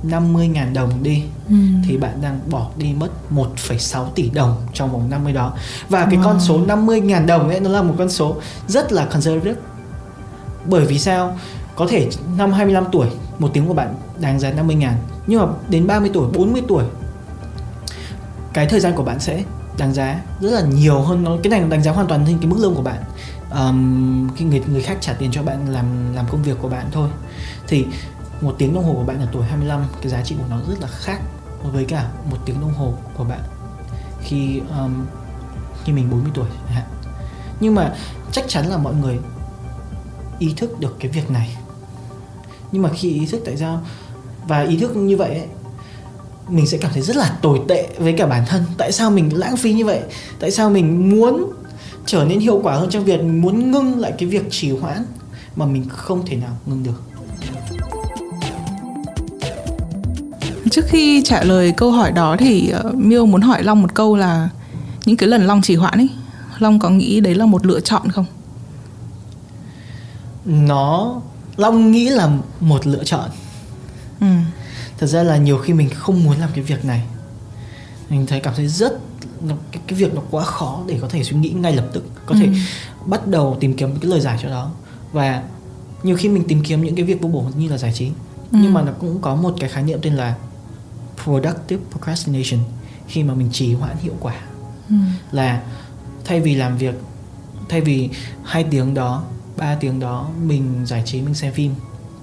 50.000 0.04 0.74
đồng 0.74 1.04
đi 1.04 1.24
uhm. 1.54 1.84
thì 1.86 1.98
bạn 1.98 2.22
đang 2.22 2.40
bỏ 2.50 2.70
đi 2.78 2.94
mất 2.94 3.10
1,6 3.32 4.06
tỷ 4.16 4.30
đồng 4.30 4.56
trong 4.74 4.92
vòng 4.92 5.10
50 5.10 5.34
đó 5.34 5.54
và 5.90 6.06
cái 6.06 6.18
wow. 6.18 6.24
con 6.24 6.40
số 6.40 6.66
50.000 6.66 7.26
đồng 7.26 7.50
ấy 7.50 7.60
nó 7.60 7.70
là 7.70 7.82
một 7.82 7.96
con 7.98 8.10
số 8.10 8.36
rất 8.68 8.92
là 8.92 9.06
conservative 9.06 9.62
bởi 10.66 10.86
vì 10.86 11.00
sao 11.00 11.38
có 11.78 11.88
thể 11.88 12.10
năm 12.38 12.52
25 12.52 12.86
tuổi 12.92 13.08
một 13.40 13.50
tiếng 13.54 13.68
của 13.68 13.74
bạn 13.74 13.96
đáng 14.20 14.40
giá 14.40 14.52
50 14.52 14.76
ngàn. 14.76 14.94
Nhưng 15.28 15.42
mà 15.42 15.48
đến 15.70 15.88
30 15.88 16.10
tuổi 16.14 16.28
40 16.34 16.62
tuổi 16.68 16.84
cái 18.54 18.66
thời 18.66 18.80
gian 18.80 18.96
của 18.96 19.04
bạn 19.04 19.20
sẽ 19.20 19.44
đáng 19.78 19.94
giá 19.94 20.22
rất 20.40 20.50
là 20.50 20.62
nhiều 20.62 21.02
hơn. 21.02 21.24
Nó 21.24 21.38
cái 21.44 21.52
này 21.52 21.70
đánh 21.70 21.84
giá 21.84 21.92
hoàn 21.92 22.08
toàn 22.08 22.24
trên 22.28 22.38
cái 22.38 22.48
mức 22.48 22.58
lương 22.60 22.76
của 22.76 22.82
bạn. 22.82 23.04
Um, 23.52 24.30
khi 24.36 24.46
người 24.46 24.64
người 24.68 24.82
khác 24.82 24.98
trả 25.02 25.14
tiền 25.14 25.32
cho 25.32 25.44
bạn 25.44 25.74
làm 25.74 26.16
làm 26.16 26.26
công 26.32 26.44
việc 26.44 26.58
của 26.62 26.70
bạn 26.70 26.86
thôi. 26.92 27.10
Thì 27.68 27.86
một 28.42 28.56
tiếng 28.58 28.74
đồng 28.74 28.84
hồ 28.84 28.94
của 28.94 29.04
bạn 29.04 29.20
ở 29.20 29.28
tuổi 29.32 29.44
25 29.44 29.86
cái 30.02 30.10
giá 30.10 30.22
trị 30.22 30.36
của 30.40 30.46
nó 30.50 30.60
rất 30.70 30.82
là 30.82 30.88
khác 30.88 31.20
với 31.74 31.86
cả 31.86 32.10
một 32.32 32.38
tiếng 32.46 32.62
đồng 32.62 32.74
hồ 32.74 32.94
của 33.18 33.24
bạn 33.24 33.40
khi 34.22 34.62
um, 34.80 35.06
khi 35.84 35.94
mình 35.94 36.10
40 36.10 36.32
tuổi 36.34 36.48
nhưng 37.60 37.76
mà 37.76 37.94
chắc 38.32 38.46
chắn 38.48 38.68
là 38.68 38.78
mọi 38.78 38.94
người 38.96 39.20
ý 40.40 40.54
thức 40.58 40.80
được 40.80 40.96
cái 41.00 41.12
việc 41.12 41.32
này 41.32 41.58
nhưng 42.72 42.82
mà 42.82 42.90
khi 42.90 43.14
ý 43.14 43.26
thức 43.26 43.42
tại 43.46 43.58
sao? 43.58 43.82
Và 44.48 44.62
ý 44.62 44.78
thức 44.78 44.96
như 44.96 45.18
vậy 45.18 45.30
ấy, 45.30 45.48
mình 46.50 46.68
sẽ 46.68 46.78
cảm 46.78 46.92
thấy 46.94 47.02
rất 47.04 47.16
là 47.16 47.38
tồi 47.42 47.62
tệ 47.68 47.88
với 47.98 48.14
cả 48.14 48.26
bản 48.26 48.44
thân. 48.48 48.64
Tại 48.78 48.92
sao 48.92 49.12
mình 49.12 49.38
lãng 49.38 49.58
phí 49.58 49.74
như 49.74 49.86
vậy? 49.86 50.02
Tại 50.40 50.52
sao 50.52 50.70
mình 50.70 51.10
muốn 51.10 51.52
trở 52.06 52.26
nên 52.26 52.40
hiệu 52.40 52.60
quả 52.64 52.76
hơn 52.76 52.90
trong 52.90 53.06
việc 53.06 53.24
muốn 53.24 53.72
ngưng 53.72 54.00
lại 54.00 54.14
cái 54.18 54.30
việc 54.30 54.48
trì 54.52 54.72
hoãn 54.72 55.06
mà 55.56 55.66
mình 55.66 55.86
không 55.90 56.26
thể 56.26 56.36
nào 56.36 56.58
ngưng 56.66 56.84
được? 56.84 57.02
Trước 60.72 60.86
khi 60.88 61.22
trả 61.26 61.44
lời 61.44 61.74
câu 61.78 61.92
hỏi 61.92 62.12
đó 62.12 62.36
thì 62.40 62.74
uh, 62.88 62.96
miêu 62.96 63.26
muốn 63.26 63.42
hỏi 63.42 63.64
long 63.64 63.82
một 63.82 63.94
câu 63.94 64.16
là 64.16 64.50
những 65.06 65.18
cái 65.18 65.30
lần 65.30 65.48
long 65.48 65.62
trì 65.62 65.76
hoãn 65.76 65.98
ấy 66.00 66.10
long 66.60 66.80
có 66.80 66.90
nghĩ 66.90 67.20
đấy 67.20 67.36
là 67.36 67.46
một 67.46 67.66
lựa 67.66 67.80
chọn 67.80 68.10
không? 68.10 68.26
Nó 70.46 71.22
long 71.58 71.92
nghĩ 71.92 72.10
là 72.10 72.30
một 72.60 72.88
lựa 72.88 73.04
chọn 73.04 73.30
ừ. 74.20 74.28
thật 74.98 75.08
ra 75.08 75.24
là 75.24 75.38
nhiều 75.38 75.58
khi 75.58 75.74
mình 75.74 75.90
không 75.90 76.24
muốn 76.24 76.38
làm 76.38 76.50
cái 76.56 76.64
việc 76.64 76.86
này 76.86 77.04
mình 78.10 78.26
thấy 78.26 78.40
cảm 78.40 78.54
thấy 78.56 78.68
rất 78.68 79.00
cái, 79.72 79.82
cái 79.88 80.00
việc 80.00 80.14
nó 80.14 80.22
quá 80.32 80.44
khó 80.44 80.84
để 80.88 80.98
có 81.02 81.10
thể 81.10 81.24
suy 81.24 81.38
nghĩ 81.38 81.50
ngay 81.50 81.76
lập 81.76 81.88
tức 81.94 82.04
có 82.26 82.36
ừ. 82.36 82.40
thể 82.40 82.50
bắt 83.06 83.28
đầu 83.28 83.58
tìm 83.60 83.74
kiếm 83.74 83.96
cái 84.02 84.12
lời 84.12 84.20
giải 84.22 84.40
cho 84.44 84.50
đó 84.50 84.72
và 85.12 85.44
nhiều 86.04 86.18
khi 86.18 86.30
mình 86.30 86.44
tìm 86.48 86.64
kiếm 86.64 86.84
những 86.84 86.96
cái 86.96 87.06
việc 87.06 87.22
vô 87.22 87.30
bổ 87.30 87.46
như 87.58 87.70
là 87.70 87.78
giải 87.78 87.94
trí 87.94 88.06
ừ. 88.52 88.58
nhưng 88.62 88.74
mà 88.74 88.82
nó 88.82 88.92
cũng 89.00 89.22
có 89.22 89.36
một 89.36 89.54
cái 89.60 89.70
khái 89.70 89.84
niệm 89.84 90.00
tên 90.02 90.16
là 90.16 90.36
productive 91.24 91.84
procrastination 91.92 92.60
khi 93.08 93.24
mà 93.24 93.34
mình 93.34 93.50
trì 93.52 93.74
hoãn 93.74 93.98
hiệu 94.02 94.14
quả 94.20 94.36
ừ. 94.90 94.96
là 95.32 95.62
thay 96.26 96.42
vì 96.42 96.56
làm 96.56 96.78
việc 96.78 96.96
thay 97.70 97.82
vì 97.82 98.10
hai 98.44 98.64
tiếng 98.64 98.94
đó 98.94 99.24
3 99.58 99.76
tiếng 99.76 100.00
đó 100.00 100.30
mình 100.44 100.86
giải 100.86 101.04
trí 101.06 101.22
mình 101.22 101.34
xem 101.34 101.54
phim 101.54 101.74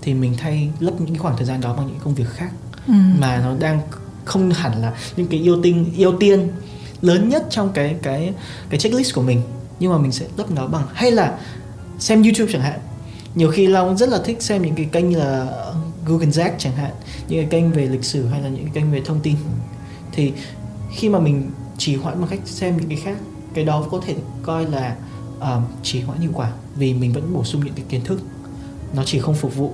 thì 0.03 0.15
mình 0.15 0.35
thay 0.39 0.71
lấp 0.81 1.01
những 1.01 1.19
khoảng 1.19 1.37
thời 1.37 1.47
gian 1.47 1.61
đó 1.61 1.75
bằng 1.75 1.87
những 1.87 1.99
công 2.05 2.15
việc 2.15 2.29
khác. 2.29 2.51
Ừ. 2.87 2.95
mà 3.19 3.41
nó 3.41 3.57
đang 3.61 3.81
không 4.25 4.51
hẳn 4.51 4.83
là 4.83 4.93
những 5.17 5.27
cái 5.27 5.41
yêu 5.41 5.63
tinh 5.63 5.93
yêu 5.97 6.13
tiên 6.21 6.49
lớn 7.03 7.29
nhất 7.29 7.47
trong 7.51 7.73
cái 7.73 7.97
cái 8.03 8.35
cái 8.71 8.81
checklist 8.81 9.15
của 9.15 9.23
mình 9.23 9.43
nhưng 9.81 9.93
mà 9.93 9.99
mình 9.99 10.13
sẽ 10.13 10.27
lấp 10.37 10.51
nó 10.51 10.67
bằng. 10.67 10.87
Hay 10.93 11.11
là 11.11 11.39
xem 11.99 12.23
YouTube 12.23 12.53
chẳng 12.53 12.63
hạn. 12.63 12.81
Nhiều 13.35 13.51
khi 13.51 13.67
Long 13.67 13.97
rất 13.97 14.09
là 14.09 14.21
thích 14.25 14.43
xem 14.43 14.63
những 14.63 14.75
cái 14.75 14.89
kênh 14.93 15.17
là 15.17 15.47
Google 16.07 16.27
Jack 16.27 16.51
chẳng 16.59 16.77
hạn 16.77 16.91
những 17.29 17.41
cái 17.41 17.49
kênh 17.51 17.73
về 17.73 17.87
lịch 17.87 18.05
sử 18.05 18.27
hay 18.27 18.43
là 18.43 18.49
những 18.49 18.65
cái 18.65 18.73
kênh 18.75 18.93
về 18.93 19.03
thông 19.05 19.21
tin. 19.21 19.37
Thì 20.13 20.33
khi 20.95 21.09
mà 21.09 21.19
mình 21.19 21.51
trì 21.79 21.97
hoãn 21.97 22.21
bằng 22.21 22.31
cách 22.31 22.41
xem 22.45 22.77
những 22.77 22.89
cái 22.89 22.99
khác 23.05 23.17
cái 23.55 23.65
đó 23.65 23.87
có 23.91 24.01
thể 24.07 24.15
coi 24.43 24.65
là 24.65 24.97
uh, 25.39 25.63
trì 25.83 26.01
hoãn 26.01 26.21
hiệu 26.21 26.31
quả 26.35 26.51
vì 26.77 26.95
mình 26.95 27.13
vẫn 27.13 27.33
bổ 27.35 27.45
sung 27.45 27.65
những 27.65 27.75
cái 27.75 27.85
kiến 27.89 28.05
thức. 28.05 28.21
Nó 28.97 29.03
chỉ 29.07 29.19
không 29.19 29.35
phục 29.35 29.57
vụ 29.57 29.73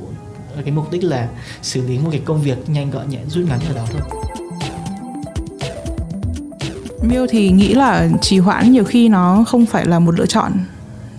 cái 0.63 0.73
mục 0.73 0.93
đích 0.93 1.05
là 1.05 1.29
xử 1.63 1.89
lý 1.89 1.99
một 1.99 2.09
cái 2.13 2.21
công 2.25 2.43
việc 2.43 2.69
nhanh 2.69 2.91
gọn 2.91 3.11
nhẹ 3.11 3.19
rút 3.29 3.45
ngắn 3.49 3.61
ở 3.69 3.75
đó 3.75 3.87
thôi. 3.91 4.01
Miêu 7.03 7.27
thì 7.31 7.51
nghĩ 7.51 7.75
là 7.75 8.09
trì 8.21 8.39
hoãn 8.39 8.73
nhiều 8.73 8.85
khi 8.85 9.09
nó 9.09 9.45
không 9.47 9.67
phải 9.67 9.87
là 9.87 9.99
một 9.99 10.15
lựa 10.19 10.27
chọn. 10.27 10.53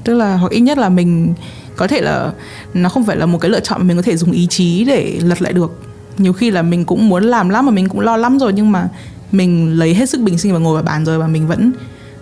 Tức 0.04 0.14
là 0.14 0.38
hoặc 0.38 0.52
ít 0.52 0.60
nhất 0.60 0.78
là 0.78 0.90
mình 0.90 1.34
có 1.76 1.88
thể 1.88 2.02
là 2.02 2.34
nó 2.74 2.90
không 2.90 3.06
phải 3.06 3.18
là 3.18 3.26
một 3.26 3.38
cái 3.38 3.52
lựa 3.52 3.60
chọn 3.60 3.82
mà 3.82 3.88
mình 3.88 3.98
có 3.98 4.04
thể 4.04 4.18
dùng 4.18 4.32
ý 4.32 4.48
chí 4.48 4.84
để 4.84 5.20
lật 5.22 5.42
lại 5.42 5.54
được. 5.54 5.84
Nhiều 6.18 6.34
khi 6.34 6.52
là 6.52 6.62
mình 6.62 6.86
cũng 6.86 7.10
muốn 7.10 7.24
làm 7.24 7.50
lắm 7.50 7.66
mà 7.66 7.72
mình 7.72 7.90
cũng 7.90 8.00
lo 8.00 8.18
lắm 8.18 8.40
rồi 8.40 8.54
nhưng 8.54 8.72
mà 8.72 8.90
mình 9.32 9.80
lấy 9.80 9.94
hết 9.94 10.10
sức 10.10 10.22
bình 10.22 10.38
sinh 10.38 10.54
và 10.54 10.60
ngồi 10.60 10.74
vào 10.74 10.84
bàn 10.84 11.06
rồi 11.06 11.18
và 11.18 11.28
mình 11.28 11.48
vẫn 11.48 11.72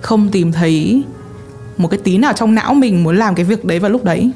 không 0.01 0.29
tìm 0.29 0.51
thấy 0.51 1.03
một 1.79 1.87
cái 1.87 1.99
tí 2.03 2.17
nào 2.17 2.33
trong 2.33 2.55
não 2.55 2.73
mình 2.73 3.03
muốn 3.03 3.17
làm 3.17 3.35
cái 3.35 3.45
việc 3.45 3.65
đấy 3.65 3.79
vào 3.79 3.91
lúc 3.91 4.03
đấy. 4.03 4.31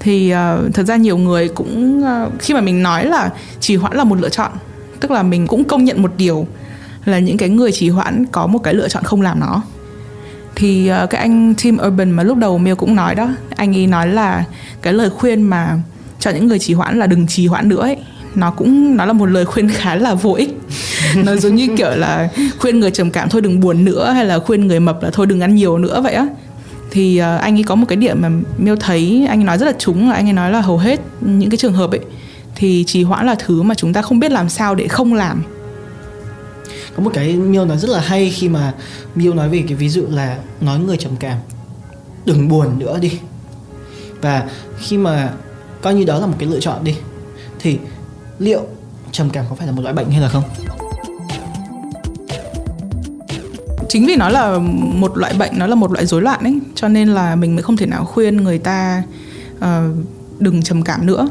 Thì 0.00 0.34
uh, 0.34 0.74
thật 0.74 0.82
ra 0.82 0.96
nhiều 0.96 1.16
người 1.16 1.48
cũng 1.48 2.02
uh, 2.04 2.32
khi 2.40 2.54
mà 2.54 2.60
mình 2.60 2.82
nói 2.82 3.04
là 3.04 3.30
trì 3.60 3.76
hoãn 3.76 3.96
là 3.96 4.04
một 4.04 4.20
lựa 4.20 4.28
chọn 4.28 4.52
tức 5.00 5.10
là 5.10 5.22
mình 5.22 5.46
cũng 5.46 5.64
công 5.64 5.84
nhận 5.84 6.02
một 6.02 6.12
điều 6.16 6.46
là 7.04 7.18
những 7.18 7.36
cái 7.36 7.48
người 7.48 7.72
trì 7.72 7.88
hoãn 7.88 8.26
có 8.26 8.46
một 8.46 8.58
cái 8.58 8.74
lựa 8.74 8.88
chọn 8.88 9.04
không 9.04 9.22
làm 9.22 9.40
nó. 9.40 9.62
Thì 10.54 10.90
uh, 11.04 11.10
cái 11.10 11.20
anh 11.20 11.54
Tim 11.62 11.78
Urban 11.86 12.10
mà 12.10 12.22
lúc 12.22 12.38
đầu 12.38 12.58
Miêu 12.58 12.76
cũng 12.76 12.94
nói 12.94 13.14
đó 13.14 13.28
anh 13.56 13.76
ấy 13.76 13.86
nói 13.86 14.08
là 14.08 14.44
cái 14.82 14.92
lời 14.92 15.10
khuyên 15.10 15.42
mà 15.42 15.78
cho 16.20 16.30
những 16.30 16.46
người 16.46 16.58
trì 16.58 16.74
hoãn 16.74 16.98
là 16.98 17.06
đừng 17.06 17.26
trì 17.26 17.46
hoãn 17.46 17.68
nữa 17.68 17.80
ấy 17.80 17.96
nó 18.36 18.50
cũng 18.50 18.96
nó 18.96 19.04
là 19.04 19.12
một 19.12 19.26
lời 19.26 19.44
khuyên 19.44 19.68
khá 19.68 19.94
là 19.94 20.14
vô 20.14 20.32
ích. 20.32 20.58
Nó 21.24 21.36
giống 21.36 21.54
như 21.54 21.68
kiểu 21.76 21.90
là 21.90 22.28
khuyên 22.58 22.80
người 22.80 22.90
trầm 22.90 23.10
cảm 23.10 23.28
thôi 23.28 23.40
đừng 23.40 23.60
buồn 23.60 23.84
nữa 23.84 24.12
hay 24.12 24.24
là 24.24 24.38
khuyên 24.38 24.66
người 24.66 24.80
mập 24.80 25.02
là 25.02 25.10
thôi 25.12 25.26
đừng 25.26 25.40
ăn 25.40 25.54
nhiều 25.54 25.78
nữa 25.78 26.00
vậy 26.00 26.12
á 26.12 26.26
thì 26.96 27.16
ờ, 27.16 27.36
anh 27.36 27.58
ấy 27.58 27.62
có 27.62 27.74
một 27.74 27.86
cái 27.88 27.96
điểm 27.96 28.22
mà 28.22 28.30
Miêu 28.58 28.76
thấy 28.76 29.26
anh 29.28 29.40
ấy 29.40 29.44
nói 29.44 29.58
rất 29.58 29.66
là 29.66 29.72
trúng 29.78 30.08
là 30.08 30.14
anh 30.14 30.26
ấy 30.26 30.32
nói 30.32 30.50
là 30.50 30.60
hầu 30.60 30.78
hết 30.78 31.00
những 31.20 31.50
cái 31.50 31.56
trường 31.56 31.72
hợp 31.72 31.90
ấy 31.90 32.00
thì 32.54 32.84
trì 32.86 33.02
hoãn 33.02 33.26
là 33.26 33.34
thứ 33.38 33.62
mà 33.62 33.74
chúng 33.74 33.92
ta 33.92 34.02
không 34.02 34.18
biết 34.18 34.32
làm 34.32 34.48
sao 34.48 34.74
để 34.74 34.88
không 34.88 35.14
làm. 35.14 35.42
Có 36.96 37.02
một 37.02 37.10
cái 37.14 37.36
Miêu 37.36 37.64
nói 37.64 37.78
rất 37.78 37.90
là 37.90 38.00
hay 38.00 38.30
khi 38.30 38.48
mà 38.48 38.74
Miêu 39.14 39.34
nói 39.34 39.48
về 39.48 39.64
cái 39.68 39.76
ví 39.76 39.88
dụ 39.88 40.06
là 40.10 40.38
nói 40.60 40.78
người 40.78 40.96
trầm 40.96 41.16
cảm. 41.16 41.38
Đừng 42.24 42.48
buồn 42.48 42.78
nữa 42.78 42.98
đi. 43.00 43.18
Và 44.20 44.48
khi 44.78 44.98
mà 44.98 45.32
coi 45.82 45.94
như 45.94 46.04
đó 46.04 46.18
là 46.18 46.26
một 46.26 46.36
cái 46.38 46.48
lựa 46.48 46.60
chọn 46.60 46.84
đi, 46.84 46.94
thì 47.58 47.78
liệu 48.38 48.62
trầm 49.12 49.30
cảm 49.30 49.44
có 49.50 49.54
phải 49.54 49.66
là 49.66 49.72
một 49.72 49.82
loại 49.82 49.94
bệnh 49.94 50.10
hay 50.10 50.20
là 50.20 50.28
không? 50.28 50.42
Chính 53.96 54.06
vì 54.06 54.16
nó 54.16 54.28
là 54.28 54.58
một 54.94 55.18
loại 55.18 55.34
bệnh 55.38 55.58
nó 55.58 55.66
là 55.66 55.74
một 55.74 55.92
loại 55.92 56.06
rối 56.06 56.22
loạn 56.22 56.40
ấy 56.42 56.58
cho 56.74 56.88
nên 56.88 57.08
là 57.08 57.36
mình 57.36 57.54
mới 57.54 57.62
không 57.62 57.76
thể 57.76 57.86
nào 57.86 58.04
khuyên 58.04 58.36
người 58.36 58.58
ta 58.58 59.02
uh, 59.58 59.64
đừng 60.38 60.62
trầm 60.62 60.82
cảm 60.82 61.06
nữa. 61.06 61.28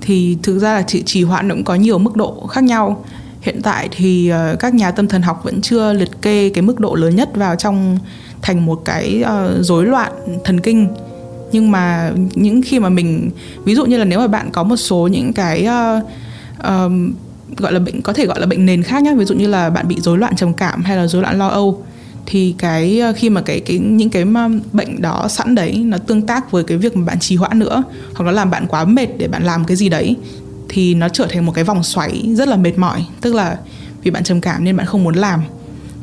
Thì 0.00 0.36
thực 0.42 0.58
ra 0.58 0.74
là 0.74 0.82
chỉ 0.82 1.02
trì 1.02 1.22
hoãn 1.22 1.50
cũng 1.50 1.64
có 1.64 1.74
nhiều 1.74 1.98
mức 1.98 2.16
độ 2.16 2.46
khác 2.46 2.64
nhau. 2.64 3.04
Hiện 3.40 3.62
tại 3.62 3.88
thì 3.92 4.32
uh, 4.32 4.58
các 4.58 4.74
nhà 4.74 4.90
tâm 4.90 5.08
thần 5.08 5.22
học 5.22 5.40
vẫn 5.44 5.60
chưa 5.60 5.92
liệt 5.92 6.22
kê 6.22 6.48
cái 6.48 6.62
mức 6.62 6.80
độ 6.80 6.94
lớn 6.94 7.16
nhất 7.16 7.36
vào 7.36 7.56
trong 7.56 7.98
thành 8.42 8.66
một 8.66 8.82
cái 8.84 9.24
uh, 9.24 9.64
rối 9.64 9.86
loạn 9.86 10.12
thần 10.44 10.60
kinh. 10.60 10.88
Nhưng 11.52 11.70
mà 11.70 12.12
những 12.34 12.62
khi 12.62 12.78
mà 12.78 12.88
mình 12.88 13.30
ví 13.64 13.74
dụ 13.74 13.84
như 13.84 13.96
là 13.96 14.04
nếu 14.04 14.18
mà 14.18 14.26
bạn 14.26 14.50
có 14.52 14.62
một 14.62 14.76
số 14.76 15.08
những 15.12 15.32
cái 15.32 15.68
uh, 15.68 16.04
um, 16.68 17.12
gọi 17.56 17.72
là 17.72 17.78
bệnh 17.78 18.02
có 18.02 18.12
thể 18.12 18.26
gọi 18.26 18.40
là 18.40 18.46
bệnh 18.46 18.66
nền 18.66 18.82
khác 18.82 19.02
nhé 19.02 19.14
ví 19.16 19.24
dụ 19.24 19.34
như 19.34 19.46
là 19.46 19.70
bạn 19.70 19.88
bị 19.88 20.00
rối 20.00 20.18
loạn 20.18 20.36
trầm 20.36 20.54
cảm 20.54 20.82
hay 20.82 20.96
là 20.96 21.06
rối 21.06 21.22
loạn 21.22 21.38
lo 21.38 21.48
âu 21.48 21.84
thì 22.26 22.54
cái 22.58 23.00
ờ, 23.00 23.12
khi 23.16 23.30
mà 23.30 23.40
cái 23.40 23.60
cái, 23.60 23.78
những 23.78 24.10
cái 24.10 24.24
bệnh 24.72 25.02
đó 25.02 25.26
sẵn 25.28 25.54
đấy, 25.54 25.82
nó 25.84 25.98
tương 25.98 26.22
tác 26.22 26.50
với 26.50 26.64
cái 26.64 26.78
việc 26.78 26.96
mà 26.96 27.04
bạn 27.04 27.18
trì 27.20 27.36
hoãn 27.36 27.58
nữa, 27.58 27.82
hoặc 28.14 28.24
nó 28.24 28.30
làm 28.30 28.50
bạn 28.50 28.66
quá 28.68 28.84
mệt 28.84 29.06
để 29.18 29.28
bạn 29.28 29.42
làm 29.42 29.64
cái 29.64 29.76
gì 29.76 29.88
đấy, 29.88 30.16
thì 30.68 30.94
nó 30.94 31.08
trở 31.08 31.26
thành 31.30 31.46
một 31.46 31.52
cái 31.52 31.64
vòng 31.64 31.82
xoáy 31.82 32.22
rất 32.34 32.48
là 32.48 32.56
mệt 32.56 32.78
mỏi. 32.78 33.04
Tức 33.20 33.34
là 33.34 33.58
vì 34.02 34.10
bạn 34.10 34.24
trầm 34.24 34.40
cảm 34.40 34.64
nên 34.64 34.76
bạn 34.76 34.86
không 34.86 35.04
muốn 35.04 35.14
làm. 35.14 35.42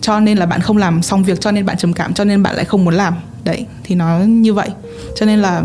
Cho 0.02 0.20
nên 0.20 0.38
là 0.38 0.46
bạn 0.46 0.62
không 0.62 0.78
làm 0.78 1.02
xong 1.02 1.24
việc, 1.24 1.42
cho 1.42 1.52
nên 1.52 1.66
bạn 1.66 1.78
trầm 1.78 1.94
cảm, 1.94 2.14
cho 2.14 2.24
nên 2.24 2.44
bạn 2.44 2.56
lại 2.56 2.66
không 2.66 2.86
muốn 2.86 2.94
làm. 2.94 3.14
Đấy, 3.44 3.66
thì 3.84 3.96
nó 3.96 4.20
như 4.20 4.54
vậy. 4.54 4.70
Cho 5.16 5.26
nên 5.26 5.40
là 5.40 5.64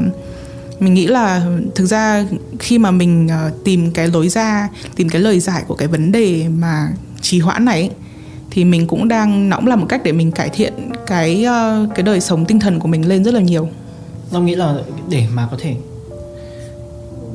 mình 0.80 0.94
nghĩ 0.94 1.06
là 1.06 1.46
thực 1.74 1.86
ra 1.86 2.24
khi 2.58 2.78
mà 2.78 2.90
mình 2.90 3.28
ờ, 3.28 3.50
tìm 3.64 3.90
cái 3.90 4.08
lối 4.08 4.28
ra, 4.28 4.68
tìm 4.96 5.08
cái 5.08 5.22
lời 5.22 5.40
giải 5.40 5.62
của 5.66 5.74
cái 5.74 5.88
vấn 5.88 6.12
đề 6.12 6.48
mà 6.48 6.88
trì 7.20 7.40
hoãn 7.40 7.64
này 7.64 7.90
thì 8.54 8.64
mình 8.64 8.86
cũng 8.86 9.08
đang 9.08 9.48
nó 9.48 9.56
cũng 9.56 9.66
là 9.66 9.76
một 9.76 9.86
cách 9.88 10.00
để 10.04 10.12
mình 10.12 10.32
cải 10.32 10.48
thiện 10.48 10.72
cái 11.06 11.46
uh, 11.46 11.94
cái 11.94 12.02
đời 12.02 12.20
sống 12.20 12.44
tinh 12.44 12.60
thần 12.60 12.80
của 12.80 12.88
mình 12.88 13.08
lên 13.08 13.24
rất 13.24 13.34
là 13.34 13.40
nhiều. 13.40 13.68
Long 14.30 14.46
nghĩ 14.46 14.54
là 14.54 14.74
để 15.08 15.26
mà 15.34 15.48
có 15.50 15.56
thể 15.60 15.74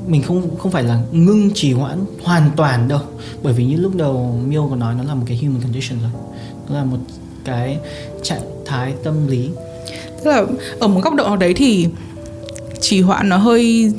mình 0.08 0.22
không 0.22 0.58
không 0.58 0.72
phải 0.72 0.84
là 0.84 1.02
ngưng 1.12 1.52
trì 1.54 1.74
hoãn 1.74 2.00
hoàn 2.24 2.50
toàn 2.56 2.88
đâu. 2.88 3.00
Bởi 3.44 3.54
vì 3.54 3.66
như 3.66 3.76
lúc 3.76 3.96
đầu 3.96 4.40
Miêu 4.48 4.68
có 4.70 4.76
nói 4.76 4.96
nó 4.98 5.04
là 5.04 5.16
một 5.16 5.24
cái 5.28 5.38
human 5.38 5.62
condition 5.62 6.00
rồi. 6.00 6.12
Nó 6.70 6.76
là 6.76 6.84
một 6.84 6.98
cái 7.46 7.78
trạng 8.24 8.42
thái 8.66 8.94
tâm 9.04 9.28
lý. 9.28 9.50
Tức 10.24 10.32
là 10.32 10.46
ở 10.80 10.88
một 10.88 11.02
góc 11.04 11.16
độ 11.16 11.28
nào 11.28 11.38
đấy 11.38 11.54
thì 11.54 11.88
trì 12.80 13.02
hoãn 13.02 13.30
nó 13.30 13.38
hơi 13.38 13.94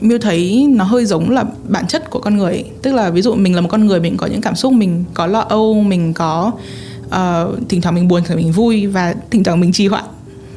Miu 0.00 0.18
thấy 0.18 0.66
nó 0.70 0.84
hơi 0.84 1.06
giống 1.06 1.30
là 1.30 1.44
bản 1.68 1.86
chất 1.86 2.10
của 2.10 2.20
con 2.20 2.36
người 2.36 2.52
ấy. 2.52 2.64
tức 2.82 2.92
là 2.92 3.10
ví 3.10 3.22
dụ 3.22 3.34
mình 3.34 3.54
là 3.54 3.60
một 3.60 3.68
con 3.70 3.86
người 3.86 4.00
mình 4.00 4.16
có 4.16 4.26
những 4.26 4.40
cảm 4.40 4.54
xúc 4.54 4.72
mình 4.72 5.04
có 5.14 5.26
lo 5.26 5.40
âu 5.40 5.82
mình 5.82 6.14
có 6.14 6.52
uh, 7.06 7.68
thỉnh 7.68 7.80
thoảng 7.80 7.94
mình 7.94 8.08
buồn 8.08 8.20
thỉnh 8.20 8.28
thoảng 8.28 8.44
mình 8.44 8.52
vui 8.52 8.86
và 8.86 9.14
thỉnh 9.30 9.44
thoảng 9.44 9.60
mình 9.60 9.72
trì 9.72 9.86
hoãn 9.86 10.04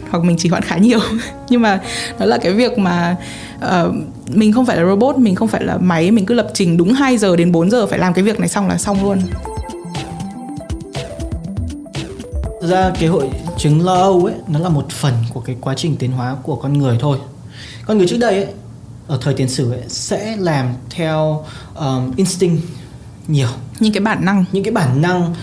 hoặc 0.10 0.24
mình 0.24 0.38
trì 0.38 0.50
hoãn 0.50 0.64
khá 0.64 0.78
nhiều. 0.78 1.00
Nhưng 1.50 1.62
mà 1.62 1.82
đó 2.20 2.26
là 2.26 2.38
cái 2.38 2.54
việc 2.54 2.78
mà 2.78 3.16
uh, 3.58 3.96
mình 4.28 4.54
không 4.54 4.66
phải 4.66 4.78
là 4.78 4.86
robot 4.86 5.18
mình 5.18 5.36
không 5.36 5.48
phải 5.48 5.64
là 5.64 5.78
máy 5.78 6.12
mình 6.12 6.26
cứ 6.26 6.34
lập 6.34 6.48
trình 6.54 6.78
đúng 6.78 6.94
2 6.94 7.18
giờ 7.18 7.36
đến 7.36 7.52
4 7.52 7.70
giờ 7.70 7.88
phải 7.88 8.00
làm 8.00 8.14
cái 8.14 8.24
việc 8.24 8.40
này 8.40 8.50
xong 8.50 8.68
là 8.68 8.78
xong 8.78 9.04
luôn. 9.04 9.20
Ra 12.62 12.92
cái 13.00 13.10
hội 13.10 13.30
chứng 13.58 13.86
lo 13.86 13.96
âu 13.96 14.26
ấy 14.26 14.36
nó 14.48 14.60
là 14.60 14.70
một 14.70 14.90
phần 14.90 15.14
của 15.34 15.40
cái 15.40 15.56
quá 15.62 15.74
trình 15.78 15.96
tiến 15.96 16.12
hóa 16.12 16.36
của 16.44 16.56
con 16.56 16.74
người 16.74 16.98
thôi. 17.00 17.18
Con 17.86 17.98
người 17.98 18.08
trước 18.08 18.18
đây 18.18 18.36
ấy 18.36 18.54
ở 19.12 19.18
thời 19.22 19.34
tiền 19.34 19.50
sử 19.50 19.72
ấy, 19.72 19.82
sẽ 19.88 20.38
làm 20.38 20.74
theo 20.90 21.46
um, 21.76 22.16
instinct 22.16 22.64
nhiều. 23.28 23.48
Những 23.80 23.94
cái 23.94 24.02
bản 24.02 24.26
năng. 24.26 24.46
Những 24.52 24.64
cái 24.64 24.74
bản 24.74 25.02
năng 25.02 25.36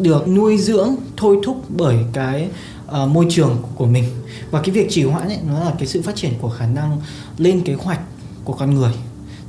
được 0.00 0.28
nuôi 0.28 0.58
dưỡng 0.58 0.96
thôi 1.16 1.36
thúc 1.44 1.64
bởi 1.68 1.96
cái 2.12 2.48
uh, 2.88 3.08
môi 3.08 3.26
trường 3.30 3.62
của 3.74 3.86
mình. 3.86 4.04
Và 4.50 4.62
cái 4.62 4.70
việc 4.70 4.86
trì 4.90 5.04
hoãn 5.04 5.28
ấy 5.28 5.38
nó 5.48 5.64
là 5.64 5.72
cái 5.78 5.86
sự 5.86 6.02
phát 6.02 6.16
triển 6.16 6.32
của 6.40 6.50
khả 6.50 6.66
năng 6.66 7.00
lên 7.38 7.62
kế 7.64 7.74
hoạch 7.74 8.00
của 8.44 8.52
con 8.52 8.74
người. 8.74 8.92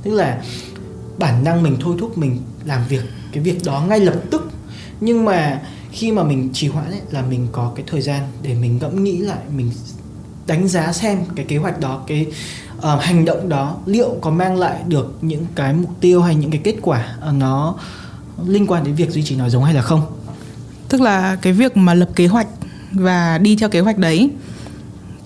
Tức 0.02 0.10
là 0.10 0.42
bản 1.18 1.44
năng 1.44 1.62
mình 1.62 1.76
thôi 1.80 1.96
thúc 2.00 2.18
mình 2.18 2.40
làm 2.64 2.82
việc 2.88 3.02
cái 3.32 3.42
việc 3.42 3.64
đó 3.64 3.84
ngay 3.88 4.00
lập 4.00 4.16
tức. 4.30 4.50
Nhưng 5.00 5.24
mà 5.24 5.62
khi 5.92 6.12
mà 6.12 6.22
mình 6.22 6.50
trì 6.52 6.68
hoãn 6.68 6.90
ấy 6.90 7.00
là 7.10 7.22
mình 7.22 7.46
có 7.52 7.72
cái 7.76 7.84
thời 7.88 8.00
gian 8.00 8.22
để 8.42 8.54
mình 8.54 8.78
ngẫm 8.78 9.04
nghĩ 9.04 9.18
lại 9.18 9.38
mình 9.56 9.70
đánh 10.46 10.68
giá 10.68 10.92
xem 10.92 11.18
cái 11.36 11.44
kế 11.44 11.56
hoạch 11.56 11.80
đó 11.80 12.02
cái 12.06 12.26
uh, 12.78 13.02
hành 13.02 13.24
động 13.24 13.48
đó 13.48 13.76
liệu 13.86 14.16
có 14.20 14.30
mang 14.30 14.56
lại 14.56 14.82
được 14.88 15.18
những 15.20 15.46
cái 15.54 15.72
mục 15.72 15.90
tiêu 16.00 16.22
hay 16.22 16.34
những 16.34 16.50
cái 16.50 16.60
kết 16.64 16.76
quả 16.82 17.14
uh, 17.28 17.34
nó 17.34 17.74
liên 18.46 18.66
quan 18.66 18.84
đến 18.84 18.94
việc 18.94 19.10
duy 19.10 19.22
trì 19.22 19.36
nói 19.36 19.50
giống 19.50 19.64
hay 19.64 19.74
là 19.74 19.82
không? 19.82 20.02
Tức 20.88 21.00
là 21.00 21.36
cái 21.42 21.52
việc 21.52 21.76
mà 21.76 21.94
lập 21.94 22.08
kế 22.16 22.26
hoạch 22.26 22.46
và 22.92 23.38
đi 23.38 23.56
theo 23.56 23.68
kế 23.68 23.80
hoạch 23.80 23.98
đấy 23.98 24.30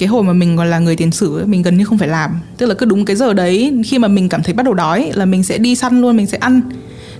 cái 0.03 0.07
hồi 0.07 0.23
mà 0.23 0.33
mình 0.33 0.57
còn 0.57 0.71
là 0.71 0.79
người 0.79 0.97
tiền 0.97 1.13
sử 1.13 1.45
mình 1.47 1.63
gần 1.63 1.79
như 1.79 1.85
không 1.85 1.99
phải 1.99 2.09
làm. 2.09 2.41
Tức 2.57 2.67
là 2.67 2.75
cứ 2.75 2.87
đúng 2.87 3.05
cái 3.05 3.17
giờ 3.17 3.33
đấy 3.35 3.83
khi 3.87 3.99
mà 3.99 4.09
mình 4.09 4.29
cảm 4.29 4.43
thấy 4.43 4.55
bắt 4.55 4.63
đầu 4.63 4.75
đói 4.75 5.11
là 5.15 5.25
mình 5.25 5.43
sẽ 5.43 5.59
đi 5.59 5.75
săn 5.75 6.01
luôn 6.01 6.17
mình 6.17 6.27
sẽ 6.27 6.39
ăn. 6.39 6.61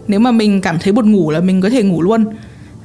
Nếu 0.09 0.21
mà 0.21 0.31
mình 0.31 0.61
cảm 0.61 0.79
thấy 0.79 0.93
buồn 0.93 1.13
ngủ 1.13 1.31
là 1.31 1.41
mình 1.41 1.61
có 1.61 1.71
thể 1.71 1.83
ngủ 1.83 2.03
luôn. 2.03 2.25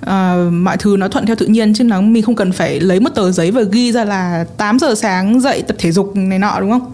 Uh, 0.02 0.54
mọi 0.54 0.78
thứ 0.78 0.98
nó 0.98 1.08
thuận 1.08 1.26
theo 1.26 1.36
tự 1.36 1.46
nhiên 1.46 1.74
chứ 1.74 1.84
nó 1.84 2.02
mình 2.02 2.24
không 2.24 2.36
cần 2.36 2.52
phải 2.52 2.80
lấy 2.80 3.00
một 3.00 3.10
tờ 3.16 3.32
giấy 3.32 3.52
và 3.52 3.62
ghi 3.62 3.92
ra 3.92 4.04
là 4.06 4.46
8 4.58 4.80
giờ 4.80 4.96
sáng 4.96 5.40
dậy 5.42 5.64
tập 5.68 5.78
thể 5.80 5.92
dục 5.92 6.16
này 6.16 6.40
nọ 6.40 6.60
đúng 6.60 6.72
không? 6.72 6.94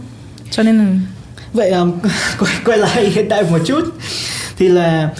Cho 0.53 0.63
nên 0.63 0.77
là 0.77 0.85
vậy 1.53 1.69
um, 1.69 1.99
quay, 2.39 2.53
quay 2.65 2.77
lại 2.77 3.09
hiện 3.09 3.29
đại 3.29 3.43
một 3.43 3.59
chút 3.65 3.83
thì 4.57 4.67
là 4.67 5.13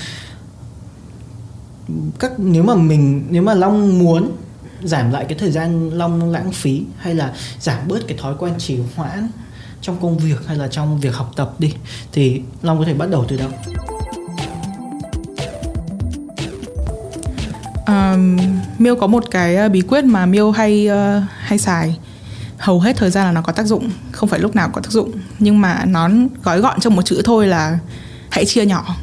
các 2.20 2.32
nếu 2.38 2.63
mà 2.63 2.75
mình 2.75 3.28
nếu 3.30 3.42
mà 3.42 3.54
long 3.54 4.00
muốn 4.00 4.32
giảm 4.84 5.12
lại 5.12 5.25
cái 5.30 5.38
thời 5.38 5.52
gian 5.52 5.90
long 5.90 6.32
lãng 6.32 6.52
phí 6.52 6.84
hay 6.98 7.16
là 7.16 7.34
giảm 7.60 7.78
bớt 7.88 8.08
cái 8.08 8.18
thói 8.18 8.36
quen 8.40 8.54
trì 8.58 8.80
hoãn 8.96 9.28
trong 9.82 9.98
công 10.02 10.18
việc 10.18 10.48
hay 10.48 10.58
là 10.58 10.68
trong 10.68 11.00
việc 11.00 11.16
học 11.16 11.32
tập 11.36 11.54
đi 11.60 11.74
thì 12.12 12.42
long 12.62 12.80
có 12.80 12.86
thể 12.86 12.94
bắt 12.94 13.10
đầu 13.10 13.25
từ 13.28 13.38
đâu? 13.38 13.50
Um, 17.88 18.38
Miêu 18.80 18.96
có 18.96 19.08
một 19.08 19.32
cái 19.32 19.56
ờ, 19.56 19.70
bí 19.70 19.82
quyết 19.82 20.06
mà 20.06 20.25
Miêu 20.25 20.52
hay 20.52 20.90
uh, 20.90 21.24
hay 21.40 21.58
xài 21.58 21.98
hầu 22.63 22.79
hết 22.79 22.98
thời 22.98 23.12
gian 23.12 23.25
là 23.25 23.32
nó 23.32 23.41
có 23.41 23.51
tác 23.51 23.65
dụng 23.65 23.89
không 24.12 24.29
phải 24.29 24.39
lúc 24.39 24.55
nào 24.55 24.70
có 24.74 24.82
tác 24.82 24.91
dụng. 24.91 25.12
Nhưng 25.39 25.62
mà 25.62 25.86
nó 25.86 26.10
gói 26.43 26.60
gọn 26.60 26.79
trong 26.79 26.96
một 26.96 27.01
chữ 27.01 27.22
thôi 27.24 27.48
là 27.48 27.79
hãy 28.29 28.46
chia 28.46 28.65
nhỏ. 28.65 28.96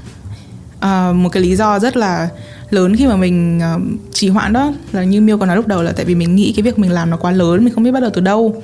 À, 0.80 1.12
một 1.12 1.28
cái 1.28 1.42
lý 1.42 1.56
do 1.56 1.78
rất 1.78 1.96
là 1.96 2.28
lớn 2.70 2.96
khi 2.96 3.06
mà 3.06 3.16
mình 3.16 3.60
uh, 3.76 3.82
trì 4.12 4.28
hoãn 4.28 4.52
đó 4.52 4.72
là 4.92 5.04
như 5.04 5.20
miêu 5.20 5.38
còn 5.38 5.48
nói 5.48 5.56
lúc 5.56 5.66
đầu 5.66 5.82
là 5.82 5.92
tại 5.92 6.04
vì 6.04 6.14
mình 6.14 6.36
nghĩ 6.36 6.52
cái 6.56 6.62
việc 6.62 6.78
mình 6.78 6.90
làm 6.90 7.10
nó 7.10 7.16
quá 7.16 7.30
lớn 7.30 7.64
mình 7.64 7.74
không 7.74 7.84
biết 7.84 7.90
bắt 7.90 8.00
đầu 8.00 8.10
từ 8.14 8.20
đâu. 8.20 8.62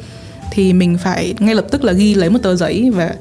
Thì 0.52 0.72
mình 0.72 0.98
phải 0.98 1.34
ngay 1.38 1.54
lập 1.54 1.66
tức 1.70 1.84
là 1.84 1.92
ghi 1.92 2.14
lấy 2.14 2.30
một 2.30 2.38
tờ 2.42 2.56
giấy 2.56 2.90
và 2.94 3.14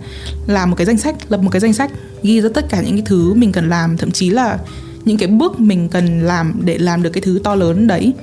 làm 0.48 0.70
một 0.70 0.75
cái 0.75 0.86
danh 0.86 0.98
sách 0.98 1.15
lập 1.29 1.41
một 1.41 1.50
cái 1.50 1.60
danh 1.60 1.74
sách 1.74 1.91
ghi 2.24 2.41
ra 2.41 2.50
tất 2.53 2.65
cả 2.70 2.82
những 2.82 2.96
cái 2.96 3.03
thứ 3.05 3.34
mình 3.34 3.51
cần 3.51 3.70
làm 3.70 3.98
thậm 3.98 4.12
chí 4.12 4.29
là 4.29 4.58
những 5.05 5.17
cái 5.17 5.27
bước 5.27 5.60
mình 5.60 5.89
cần 5.89 6.20
làm 6.20 6.60
để 6.63 6.77
làm 6.77 7.03
được 7.03 7.10
cái 7.10 7.22
thứ 7.22 7.39
to 7.44 7.55
lớn 7.55 7.88
đấy. 7.88 8.13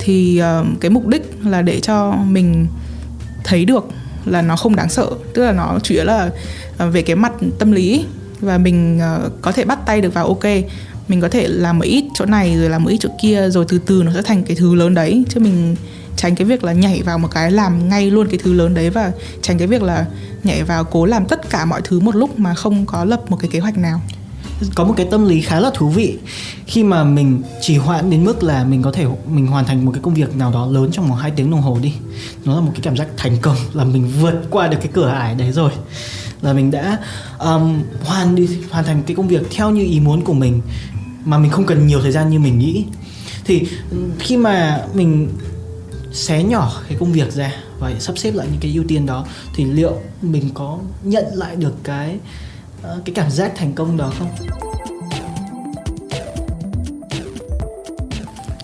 Thì 0.00 0.42
uh, 0.60 0.80
cái 0.80 0.90
mục 0.90 1.06
đích 1.06 1.32
là 1.44 1.62
để 1.62 1.80
cho 1.80 2.12
mình 2.12 2.66
thấy 3.48 3.64
được 3.64 3.84
là 4.24 4.42
nó 4.42 4.56
không 4.56 4.76
đáng 4.76 4.88
sợ. 4.88 5.10
Tức 5.34 5.44
là 5.44 5.52
nó 5.52 5.78
chủ 5.82 5.94
yếu 5.94 6.04
là 6.04 6.30
ờ, 6.78 6.90
về 6.90 7.02
cái 7.02 7.16
mặt 7.16 7.32
tâm 7.58 7.72
lý 7.72 8.04
và 8.40 8.58
mình 8.58 8.98
ờ, 9.00 9.30
có 9.42 9.52
thể 9.52 9.64
bắt 9.64 9.78
tay 9.86 10.00
được 10.00 10.14
vào 10.14 10.26
ok, 10.26 10.44
mình 11.08 11.20
có 11.20 11.28
thể 11.28 11.48
làm 11.48 11.78
một 11.78 11.84
ít 11.84 12.04
chỗ 12.14 12.24
này, 12.24 12.56
rồi 12.56 12.70
làm 12.70 12.84
một 12.84 12.90
ít 12.90 12.98
chỗ 13.00 13.08
kia, 13.22 13.50
rồi 13.50 13.64
từ 13.68 13.78
từ 13.78 14.02
nó 14.02 14.12
sẽ 14.14 14.22
thành 14.22 14.42
cái 14.42 14.56
thứ 14.56 14.74
lớn 14.74 14.94
đấy. 14.94 15.24
Chứ 15.28 15.40
mình 15.40 15.76
tránh 16.16 16.34
cái 16.34 16.44
việc 16.46 16.64
là 16.64 16.72
nhảy 16.72 17.02
vào 17.02 17.18
một 17.18 17.28
cái 17.30 17.50
làm 17.50 17.88
ngay 17.88 18.10
luôn 18.10 18.28
cái 18.28 18.38
thứ 18.42 18.52
lớn 18.52 18.74
đấy 18.74 18.90
và 18.90 19.12
tránh 19.42 19.58
cái 19.58 19.68
việc 19.68 19.82
là 19.82 20.06
nhảy 20.44 20.62
vào 20.62 20.84
cố 20.84 21.06
làm 21.06 21.26
tất 21.26 21.50
cả 21.50 21.64
mọi 21.64 21.80
thứ 21.84 22.00
một 22.00 22.16
lúc 22.16 22.38
mà 22.38 22.54
không 22.54 22.86
có 22.86 23.04
lập 23.04 23.22
một 23.28 23.36
cái 23.40 23.50
kế 23.52 23.58
hoạch 23.58 23.78
nào 23.78 24.00
có 24.74 24.84
một 24.84 24.94
cái 24.96 25.06
tâm 25.10 25.26
lý 25.26 25.40
khá 25.40 25.60
là 25.60 25.70
thú 25.74 25.88
vị 25.88 26.18
khi 26.66 26.84
mà 26.84 27.04
mình 27.04 27.42
chỉ 27.60 27.76
hoãn 27.76 28.10
đến 28.10 28.24
mức 28.24 28.42
là 28.42 28.64
mình 28.64 28.82
có 28.82 28.92
thể 28.92 29.06
mình 29.28 29.46
hoàn 29.46 29.64
thành 29.64 29.84
một 29.84 29.92
cái 29.92 30.02
công 30.02 30.14
việc 30.14 30.36
nào 30.36 30.52
đó 30.52 30.66
lớn 30.66 30.90
trong 30.92 31.08
vòng 31.08 31.18
2 31.18 31.30
tiếng 31.30 31.50
đồng 31.50 31.60
hồ 31.60 31.78
đi. 31.82 31.92
Nó 32.44 32.54
là 32.54 32.60
một 32.60 32.70
cái 32.74 32.80
cảm 32.82 32.96
giác 32.96 33.08
thành 33.16 33.36
công 33.42 33.56
là 33.72 33.84
mình 33.84 34.10
vượt 34.20 34.42
qua 34.50 34.68
được 34.68 34.78
cái 34.80 34.90
cửa 34.92 35.08
ải 35.08 35.34
đấy 35.34 35.52
rồi. 35.52 35.70
Là 36.42 36.52
mình 36.52 36.70
đã 36.70 36.98
um, 37.38 37.82
hoàn 38.04 38.34
đi 38.34 38.48
hoàn 38.70 38.84
thành 38.84 39.02
cái 39.06 39.16
công 39.16 39.28
việc 39.28 39.42
theo 39.50 39.70
như 39.70 39.84
ý 39.84 40.00
muốn 40.00 40.24
của 40.24 40.34
mình 40.34 40.60
mà 41.24 41.38
mình 41.38 41.50
không 41.50 41.66
cần 41.66 41.86
nhiều 41.86 42.00
thời 42.00 42.12
gian 42.12 42.30
như 42.30 42.38
mình 42.38 42.58
nghĩ. 42.58 42.84
Thì 43.44 43.68
khi 44.18 44.36
mà 44.36 44.84
mình 44.94 45.28
xé 46.12 46.42
nhỏ 46.42 46.82
cái 46.88 46.98
công 47.00 47.12
việc 47.12 47.32
ra 47.32 47.52
và 47.78 47.92
sắp 48.00 48.18
xếp 48.18 48.34
lại 48.34 48.46
những 48.50 48.60
cái 48.60 48.72
ưu 48.74 48.84
tiên 48.88 49.06
đó 49.06 49.26
thì 49.54 49.64
liệu 49.64 49.96
mình 50.22 50.50
có 50.54 50.78
nhận 51.02 51.24
lại 51.34 51.56
được 51.56 51.74
cái 51.84 52.18
Ờ, 52.82 53.00
cái 53.04 53.14
cảm 53.14 53.30
giác 53.30 53.52
thành 53.56 53.72
công 53.72 53.96
đó 53.96 54.12
không? 54.18 54.28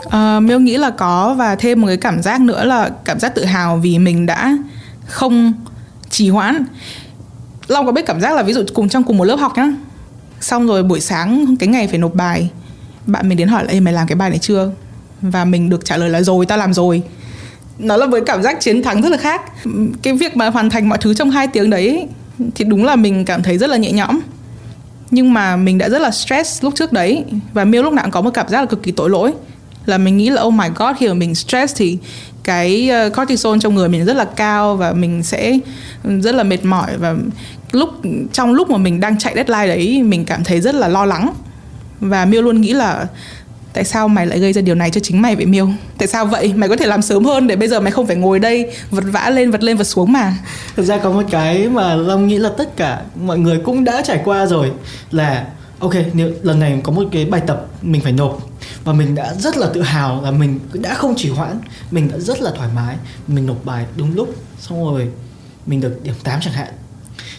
Uh, 0.07 0.43
Miêu 0.43 0.61
nghĩ 0.61 0.77
là 0.77 0.91
có 0.91 1.35
và 1.39 1.55
thêm 1.55 1.81
một 1.81 1.87
cái 1.87 1.97
cảm 1.97 2.23
giác 2.23 2.41
nữa 2.41 2.65
là 2.65 2.91
cảm 3.05 3.21
giác 3.21 3.35
tự 3.35 3.45
hào 3.45 3.77
vì 3.77 3.99
mình 3.99 4.27
đã 4.27 4.57
không 5.07 5.53
trì 6.11 6.29
hoãn. 6.29 6.65
Long 7.69 7.87
có 7.87 7.93
biết 7.93 8.07
cảm 8.07 8.21
giác 8.21 8.37
là 8.37 8.43
ví 8.43 8.53
dụ 8.53 8.65
cùng 8.75 8.89
trong 8.89 9.03
cùng 9.03 9.19
một 9.19 9.25
lớp 9.25 9.37
học 9.37 9.53
nhá 9.57 9.73
xong 10.41 10.67
rồi 10.67 10.83
buổi 10.83 11.01
sáng 11.01 11.57
cái 11.59 11.69
ngày 11.69 11.89
phải 11.89 11.99
nộp 11.99 12.15
bài 12.15 12.51
bạn 13.07 13.29
mình 13.29 13.39
đến 13.39 13.49
hỏi 13.49 13.65
là 13.65 13.73
Ê, 13.73 13.81
mày 13.81 13.93
làm 13.93 14.07
cái 14.07 14.17
bài 14.17 14.31
này 14.31 14.39
chưa 14.39 14.71
và 15.23 15.45
mình 15.45 15.71
được 15.71 15.85
trả 15.85 15.97
lời 15.97 16.11
là 16.11 16.23
rồi 16.23 16.47
tao 16.47 16.59
làm 16.59 16.75
rồi 16.75 17.03
nó 17.79 17.97
là 17.97 18.07
với 18.07 18.21
cảm 18.27 18.43
giác 18.43 18.61
chiến 18.61 18.83
thắng 18.83 19.03
rất 19.03 19.09
là 19.09 19.19
khác 19.19 19.43
cái 20.03 20.13
việc 20.13 20.37
mà 20.37 20.51
hoàn 20.51 20.71
thành 20.71 20.89
mọi 20.89 20.99
thứ 21.01 21.15
trong 21.15 21.31
hai 21.31 21.47
tiếng 21.47 21.71
đấy 21.71 22.09
thì 22.55 22.65
đúng 22.65 22.85
là 22.85 22.97
mình 22.97 23.25
cảm 23.25 23.43
thấy 23.43 23.59
rất 23.59 23.71
là 23.71 23.77
nhẹ 23.77 23.93
nhõm. 23.93 24.21
Nhưng 25.11 25.33
mà 25.33 25.57
mình 25.57 25.79
đã 25.79 25.89
rất 25.89 26.03
là 26.03 26.11
stress 26.11 26.65
lúc 26.65 26.75
trước 26.77 26.93
đấy. 26.93 27.25
Và 27.53 27.65
miêu 27.65 27.83
lúc 27.83 27.93
nào 27.93 28.05
cũng 28.05 28.13
có 28.13 28.21
một 28.21 28.31
cảm 28.35 28.49
giác 28.49 28.61
là 28.61 28.67
cực 28.67 28.83
kỳ 28.83 28.93
tội 28.93 29.11
lỗi. 29.11 29.33
Là 29.87 29.99
mình 29.99 30.17
nghĩ 30.17 30.31
là 30.31 30.43
oh 30.43 30.55
my 30.55 30.67
god, 30.77 30.97
khi 30.99 31.09
mà 31.09 31.15
mình 31.15 31.35
stress 31.35 31.77
thì 31.77 31.99
cái 32.45 32.89
ờ, 32.89 33.11
cortisol 33.11 33.59
trong 33.61 33.75
người 33.75 33.89
mình 33.89 34.05
rất 34.05 34.17
là 34.17 34.25
cao 34.25 34.77
và 34.77 34.93
mình 34.93 35.23
sẽ 35.23 35.59
ừ, 36.05 36.21
rất 36.21 36.35
là 36.35 36.43
mệt 36.43 36.65
mỏi. 36.65 36.91
Và 36.99 37.15
lúc, 37.73 37.91
trong 38.33 38.55
lúc 38.55 38.71
mà 38.71 38.77
mình 38.77 39.01
đang 39.01 39.19
chạy 39.19 39.35
deadline 39.35 39.67
đấy, 39.67 40.03
mình 40.03 40.25
cảm 40.25 40.45
thấy 40.45 40.61
rất 40.61 40.75
là 40.75 40.89
lo 40.89 41.05
lắng. 41.07 41.33
Và 42.01 42.25
miêu 42.25 42.43
luôn 42.43 42.61
nghĩ 42.61 42.73
là 42.73 43.07
tại 43.75 43.85
sao 43.85 44.09
mày 44.09 44.27
lại 44.27 44.39
gây 44.39 44.53
ra 44.53 44.63
điều 44.63 44.75
này 44.75 44.91
cho 44.91 45.01
chính 45.01 45.23
mày 45.23 45.37
vậy 45.37 45.47
miêu? 45.47 45.69
Tại 45.99 46.09
sao 46.09 46.27
vậy? 46.27 46.53
Mày 46.57 46.69
có 46.69 46.77
thể 46.77 46.87
làm 46.87 47.03
sớm 47.03 47.25
hơn 47.25 47.47
để 47.47 47.57
bây 47.57 47.69
giờ 47.69 47.81
mày 47.81 47.93
không 47.93 48.07
phải 48.07 48.17
ngồi 48.17 48.39
đây, 48.39 48.71
vật 48.91 49.05
vã 49.07 49.31
lên, 49.31 49.51
vật 49.51 49.63
lên, 49.63 49.77
vật 49.77 49.85
xuống 49.85 50.13
mà. 50.13 50.37
Thực 50.77 50.83
ra 50.83 50.99
có 50.99 51.11
một 51.11 51.23
cái 51.31 51.69
mà 51.69 51.95
long 51.95 52.29
nghĩ 52.29 52.39
là 52.39 52.51
tất 52.59 52.77
cả 52.77 53.03
mọi 53.15 53.39
người 53.39 53.61
cũng 53.65 53.85
đã 53.85 54.03
trải 54.03 54.21
qua 54.25 54.47
rồi, 54.47 54.73
là, 55.11 55.47
ok, 55.79 55.93
nếu 56.13 56.33
lần 56.43 56.61
này 56.61 56.81
có 56.83 56.93
một 56.93 57.05
cái 57.13 57.25
bài 57.25 57.43
tập 57.47 57.67
mình 57.83 58.01
phải 58.01 58.13
nộp 58.13 58.39
và 58.85 58.93
mình 58.93 59.15
đã 59.15 59.35
rất 59.35 59.57
là 59.57 59.67
tự 59.75 59.83
hào 59.83 60.23
là 60.23 60.31
mình 60.31 60.61
đã 60.73 60.95
không 60.95 61.15
chỉ 61.17 61.31
hoãn, 61.31 61.59
mình 61.91 62.11
đã 62.13 62.19
rất 62.19 62.43
là 62.43 62.51
thoải 62.57 62.69
mái, 62.75 62.97
mình 63.29 63.47
nộp 63.47 63.65
bài 63.65 63.85
đúng 63.97 64.15
lúc, 64.15 64.35
xong 64.59 64.85
rồi 64.85 65.09
mình 65.67 65.81
được 65.81 66.01
điểm 66.03 66.15
8 66.25 66.41
chẳng 66.43 66.55
hạn. 66.55 66.69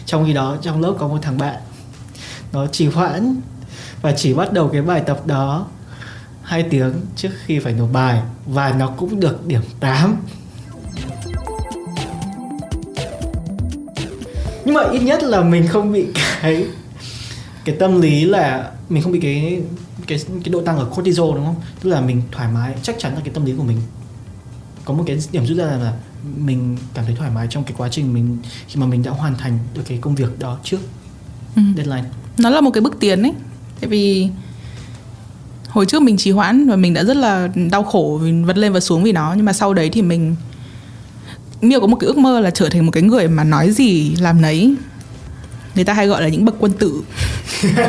Trong 0.06 0.26
khi 0.26 0.32
đó, 0.32 0.56
trong 0.62 0.80
lớp 0.80 0.94
có 0.98 1.08
một 1.08 1.18
thằng 1.22 1.38
bạn, 1.38 1.56
nó 2.52 2.66
chỉ 2.72 2.86
hoãn 2.86 3.36
và 4.02 4.12
chỉ 4.12 4.34
bắt 4.34 4.52
đầu 4.52 4.68
cái 4.68 4.82
bài 4.82 5.02
tập 5.06 5.26
đó 5.26 5.66
hai 6.46 6.62
tiếng 6.62 6.92
trước 7.16 7.30
khi 7.44 7.58
phải 7.58 7.72
nộp 7.72 7.92
bài 7.92 8.22
và 8.46 8.74
nó 8.78 8.88
cũng 8.88 9.20
được 9.20 9.46
điểm 9.46 9.62
8 9.80 10.16
nhưng 14.64 14.74
mà 14.74 14.82
ít 14.92 14.98
nhất 14.98 15.22
là 15.22 15.42
mình 15.42 15.66
không 15.68 15.92
bị 15.92 16.06
cái 16.42 16.66
cái 17.64 17.76
tâm 17.78 18.00
lý 18.00 18.24
là 18.24 18.70
mình 18.88 19.02
không 19.02 19.12
bị 19.12 19.20
cái 19.20 19.62
cái 20.06 20.18
cái 20.44 20.52
độ 20.52 20.62
tăng 20.62 20.78
ở 20.78 20.84
cortisol 20.84 21.36
đúng 21.36 21.44
không? 21.44 21.56
Tức 21.82 21.90
là 21.90 22.00
mình 22.00 22.22
thoải 22.32 22.48
mái 22.52 22.74
chắc 22.82 22.96
chắn 22.98 23.14
là 23.14 23.20
cái 23.24 23.34
tâm 23.34 23.44
lý 23.44 23.52
của 23.56 23.62
mình. 23.62 23.78
Có 24.84 24.94
một 24.94 25.04
cái 25.06 25.18
điểm 25.32 25.46
rút 25.46 25.58
ra 25.58 25.64
là 25.64 25.92
mình 26.36 26.76
cảm 26.94 27.04
thấy 27.04 27.14
thoải 27.14 27.30
mái 27.30 27.46
trong 27.50 27.64
cái 27.64 27.74
quá 27.76 27.88
trình 27.88 28.14
mình 28.14 28.38
khi 28.68 28.80
mà 28.80 28.86
mình 28.86 29.02
đã 29.02 29.10
hoàn 29.10 29.34
thành 29.34 29.58
được 29.74 29.82
cái 29.88 29.98
công 30.00 30.14
việc 30.14 30.38
đó 30.38 30.58
trước 30.64 30.78
ừ. 31.56 31.62
deadline. 31.76 32.04
Nó 32.38 32.50
là 32.50 32.60
một 32.60 32.70
cái 32.70 32.80
bước 32.80 32.96
tiến 33.00 33.22
ấy. 33.22 33.32
Tại 33.80 33.88
vì 33.88 34.28
hồi 35.76 35.86
trước 35.86 36.02
mình 36.02 36.16
trì 36.16 36.30
hoãn 36.30 36.68
và 36.68 36.76
mình 36.76 36.94
đã 36.94 37.04
rất 37.04 37.16
là 37.16 37.48
đau 37.70 37.82
khổ 37.82 38.20
vì 38.22 38.32
vật 38.32 38.56
lên 38.56 38.72
và 38.72 38.80
xuống 38.80 39.02
vì 39.02 39.12
nó 39.12 39.34
nhưng 39.36 39.44
mà 39.44 39.52
sau 39.52 39.74
đấy 39.74 39.90
thì 39.92 40.02
mình 40.02 40.36
Miêu 41.60 41.80
có 41.80 41.86
một 41.86 41.96
cái 41.96 42.06
ước 42.06 42.18
mơ 42.18 42.40
là 42.40 42.50
trở 42.50 42.68
thành 42.68 42.86
một 42.86 42.92
cái 42.92 43.02
người 43.02 43.28
mà 43.28 43.44
nói 43.44 43.70
gì 43.70 44.16
làm 44.20 44.42
nấy. 44.42 44.74
Người 45.74 45.84
ta 45.84 45.92
hay 45.92 46.06
gọi 46.06 46.22
là 46.22 46.28
những 46.28 46.44
bậc 46.44 46.54
quân 46.58 46.72
tử. 46.72 47.02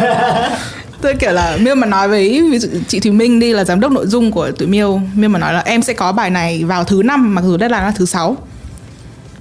Tôi 1.02 1.16
kiểu 1.16 1.32
là 1.32 1.58
miêu 1.62 1.76
mà 1.76 1.88
nói 1.88 2.08
với 2.08 2.42
ví 2.52 2.60
dụ 2.60 2.70
chị 2.88 3.00
thùy 3.00 3.12
minh 3.12 3.40
đi 3.40 3.54
là 3.54 3.64
giám 3.64 3.80
đốc 3.80 3.92
nội 3.92 4.08
dung 4.08 4.32
của 4.32 4.52
tụi 4.52 4.68
miêu 4.68 5.02
miêu 5.16 5.30
mà 5.30 5.40
nói 5.40 5.54
là 5.54 5.60
em 5.60 5.82
sẽ 5.82 5.94
có 5.94 6.12
bài 6.12 6.30
này 6.30 6.64
vào 6.64 6.84
thứ 6.84 7.04
năm 7.04 7.36
mặc 7.36 7.42
dù 7.42 7.58
deadline 7.58 7.82
là 7.82 7.92
thứ 7.92 8.06
sáu. 8.06 8.38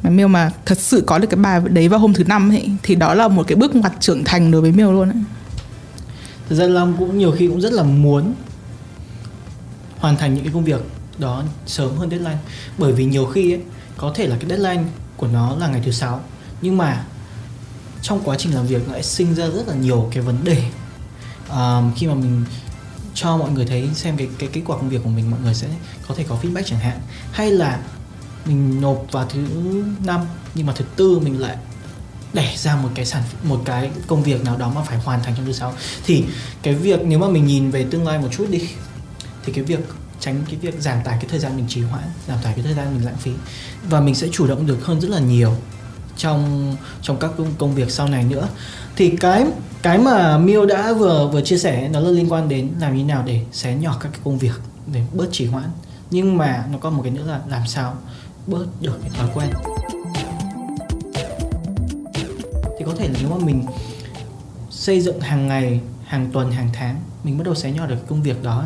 Mà 0.03 0.11
miêu 0.11 0.29
mà 0.29 0.51
thật 0.67 0.79
sự 0.79 1.03
có 1.07 1.19
được 1.19 1.29
cái 1.31 1.39
bài 1.39 1.61
đấy 1.65 1.89
vào 1.89 2.01
hôm 2.01 2.13
thứ 2.13 2.25
năm 2.25 2.51
ấy, 2.51 2.69
thì 2.83 2.95
đó 2.95 3.15
là 3.15 3.29
một 3.29 3.47
cái 3.47 3.57
bước 3.57 3.75
ngoặt 3.75 3.93
trưởng 4.01 4.25
thành 4.25 4.51
đối 4.51 4.61
với 4.61 4.73
miêu 4.73 4.93
luôn 4.93 5.09
ấy 5.09 5.23
thực 6.49 6.57
ra 6.57 6.67
long 6.67 6.97
cũng 6.99 7.19
nhiều 7.19 7.33
khi 7.33 7.47
cũng 7.47 7.61
rất 7.61 7.73
là 7.73 7.83
muốn 7.83 8.35
hoàn 9.99 10.17
thành 10.17 10.35
những 10.35 10.45
cái 10.45 10.53
công 10.53 10.65
việc 10.65 10.81
đó 11.19 11.43
sớm 11.67 11.97
hơn 11.97 12.11
deadline. 12.11 12.39
Bởi 12.79 12.93
vì 12.93 13.05
nhiều 13.05 13.27
khi 13.27 13.53
ấy, 13.53 13.61
có 13.97 14.13
thể 14.15 14.27
là 14.27 14.37
cái 14.41 14.51
deadline 14.51 14.85
của 15.17 15.27
nó 15.27 15.57
là 15.57 15.69
ngày 15.69 15.83
thứ 15.85 15.91
sáu 15.91 16.21
nhưng 16.63 16.77
mà 16.77 17.05
trong 18.03 18.21
quá 18.25 18.37
trình 18.39 18.55
làm 18.55 18.67
việc 18.67 18.87
nó 18.87 18.93
lại 18.93 19.03
sinh 19.03 19.35
ra 19.35 19.47
rất 19.47 19.69
là 19.69 19.75
nhiều 19.75 20.09
cái 20.13 20.23
vấn 20.23 20.45
đề. 20.45 20.63
Um, 21.51 21.93
khi 21.97 22.07
mà 22.07 22.15
mình 22.15 22.45
cho 23.15 23.37
mọi 23.37 23.51
người 23.51 23.67
thấy 23.67 23.89
xem 23.95 24.17
cái 24.17 24.29
cái 24.39 24.49
kết 24.53 24.61
quả 24.67 24.77
công 24.77 24.89
việc 24.89 25.01
của 25.05 25.11
mình 25.11 25.31
mọi 25.31 25.41
người 25.41 25.55
sẽ 25.55 25.69
có 26.09 26.15
thể 26.15 26.25
có 26.29 26.39
feedback 26.43 26.63
chẳng 26.63 26.81
hạn. 26.81 27.01
Hay 27.33 27.51
là 27.51 27.81
mình 28.47 28.81
nộp 28.81 29.07
vào 29.13 29.27
thứ 29.29 29.41
năm 30.05 30.21
nhưng 30.55 30.67
mà 30.67 30.73
thứ 30.77 30.85
tư 30.97 31.19
mình 31.19 31.41
lại 31.41 31.57
đẻ 32.37 32.55
ra 32.57 32.77
một 32.77 32.89
cái 32.95 33.07
sản 33.07 33.23
một 33.43 33.61
cái 33.65 33.91
công 34.07 34.23
việc 34.23 34.45
nào 34.45 34.57
đó 34.57 34.73
mà 34.75 34.83
phải 34.83 34.99
hoàn 34.99 35.23
thành 35.23 35.35
trong 35.37 35.47
thứ 35.47 35.53
sáu 35.53 35.75
thì 36.05 36.25
cái 36.63 36.75
việc 36.75 37.01
nếu 37.05 37.19
mà 37.19 37.29
mình 37.29 37.47
nhìn 37.47 37.71
về 37.71 37.87
tương 37.91 38.07
lai 38.07 38.19
một 38.19 38.29
chút 38.37 38.47
đi 38.51 38.69
thì 39.45 39.53
cái 39.53 39.65
việc 39.65 39.81
tránh 40.21 40.43
cái 40.47 40.57
việc 40.57 40.75
giảm 40.81 40.99
tải 41.05 41.19
cái 41.21 41.27
thời 41.31 41.39
gian 41.39 41.57
mình 41.57 41.67
trì 41.69 41.81
hoãn 41.81 42.03
giảm 42.29 42.39
tải 42.43 42.53
cái 42.57 42.65
thời 42.65 42.75
gian 42.75 42.95
mình 42.95 43.05
lãng 43.05 43.17
phí. 43.17 43.31
Và 43.89 44.01
mình 44.01 44.15
sẽ 44.15 44.29
chủ 44.33 44.47
động 44.47 44.67
được 44.67 44.79
hơn 44.85 45.01
rất 45.01 45.11
là 45.11 45.19
nhiều 45.19 45.53
trong 46.17 46.77
trong 47.03 47.17
các 47.17 47.31
công, 47.39 47.53
công 47.59 47.75
việc 47.75 47.91
sau 47.91 48.09
này 48.09 48.25
nữa. 48.25 48.49
Thì 48.97 49.11
cái 49.11 49.47
cái 49.83 49.99
mà 49.99 50.39
Miêu 50.39 50.67
đã 50.67 50.93
vừa 50.93 51.29
vừa 51.33 51.41
chia 51.41 51.59
sẻ 51.59 51.89
nó 51.89 52.01
là 52.01 52.11
liên 52.11 52.33
quan 52.33 52.49
đến 52.49 52.71
làm 52.81 52.97
như 52.97 53.05
nào 53.05 53.23
để 53.27 53.41
xé 53.53 53.75
nhỏ 53.75 53.97
các 54.01 54.09
cái 54.13 54.21
công 54.25 54.39
việc 54.39 54.61
để 54.93 55.03
bớt 55.13 55.27
trì 55.33 55.47
hoãn. 55.47 55.71
Nhưng 56.11 56.37
mà 56.37 56.65
nó 56.73 56.79
có 56.79 56.91
một 56.91 57.03
cái 57.03 57.13
nữa 57.13 57.25
là 57.27 57.41
làm 57.49 57.67
sao 57.67 57.97
bớt 58.47 58.67
được 58.81 58.99
cái 59.03 59.11
thói 59.15 59.29
quen. 59.35 59.49
thì 59.93 59.96
có 62.87 62.95
thể 62.95 63.09
là 63.09 63.15
nếu 63.21 63.31
mà 63.31 63.45
mình 63.45 63.65
xây 64.71 65.01
dựng 65.01 65.21
hàng 65.21 65.49
ngày 65.49 65.81
hàng 66.05 66.31
tuần 66.33 66.51
hàng 66.51 66.71
tháng 66.73 67.01
mình 67.25 67.39
bắt 67.39 67.45
đầu 67.45 67.55
xé 67.55 67.73
nhỏ 67.73 67.87
được 67.87 68.07
công 68.09 68.23
việc 68.23 68.43
đó 68.43 68.65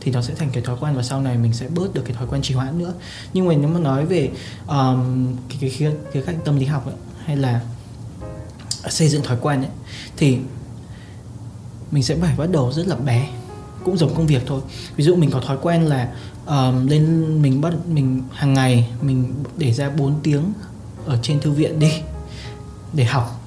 thì 0.00 0.12
nó 0.12 0.22
sẽ 0.22 0.34
thành 0.34 0.50
cái 0.52 0.62
thói 0.62 0.76
quen 0.80 0.94
và 0.94 1.02
sau 1.02 1.20
này 1.20 1.38
mình 1.38 1.52
sẽ 1.52 1.68
bớt 1.68 1.94
được 1.94 2.02
cái 2.04 2.16
thói 2.16 2.26
quen 2.30 2.42
trì 2.42 2.54
hoãn 2.54 2.78
nữa. 2.78 2.94
Nhưng 3.32 3.48
mà 3.48 3.54
nếu 3.54 3.68
mà 3.68 3.80
nói 3.80 4.06
về 4.06 4.30
um, 4.66 5.36
cái 5.48 5.58
cái 5.60 5.70
khía 5.70 5.92
cái 6.12 6.22
cạnh 6.22 6.38
tâm 6.44 6.56
lý 6.56 6.66
học 6.66 6.86
ấy, 6.86 6.94
hay 7.24 7.36
là 7.36 7.60
xây 8.88 9.08
dựng 9.08 9.22
thói 9.22 9.36
quen 9.40 9.60
ấy 9.60 9.70
thì 10.16 10.38
mình 11.90 12.02
sẽ 12.02 12.16
phải 12.16 12.36
bắt 12.38 12.50
đầu 12.50 12.72
rất 12.72 12.86
là 12.86 12.96
bé 12.96 13.28
cũng 13.84 13.96
giống 13.96 14.14
công 14.14 14.26
việc 14.26 14.42
thôi. 14.46 14.60
Ví 14.96 15.04
dụ 15.04 15.16
mình 15.16 15.30
có 15.30 15.40
thói 15.40 15.58
quen 15.62 15.82
là 15.82 16.12
um, 16.46 16.86
lên 16.86 17.42
mình 17.42 17.60
bắt 17.60 17.74
mình 17.88 18.22
hàng 18.32 18.54
ngày 18.54 18.90
mình 19.02 19.34
để 19.56 19.72
ra 19.72 19.90
4 19.90 20.14
tiếng 20.22 20.52
ở 21.06 21.18
trên 21.22 21.40
thư 21.40 21.50
viện 21.50 21.78
đi 21.78 21.92
để 22.92 23.04
học 23.04 23.37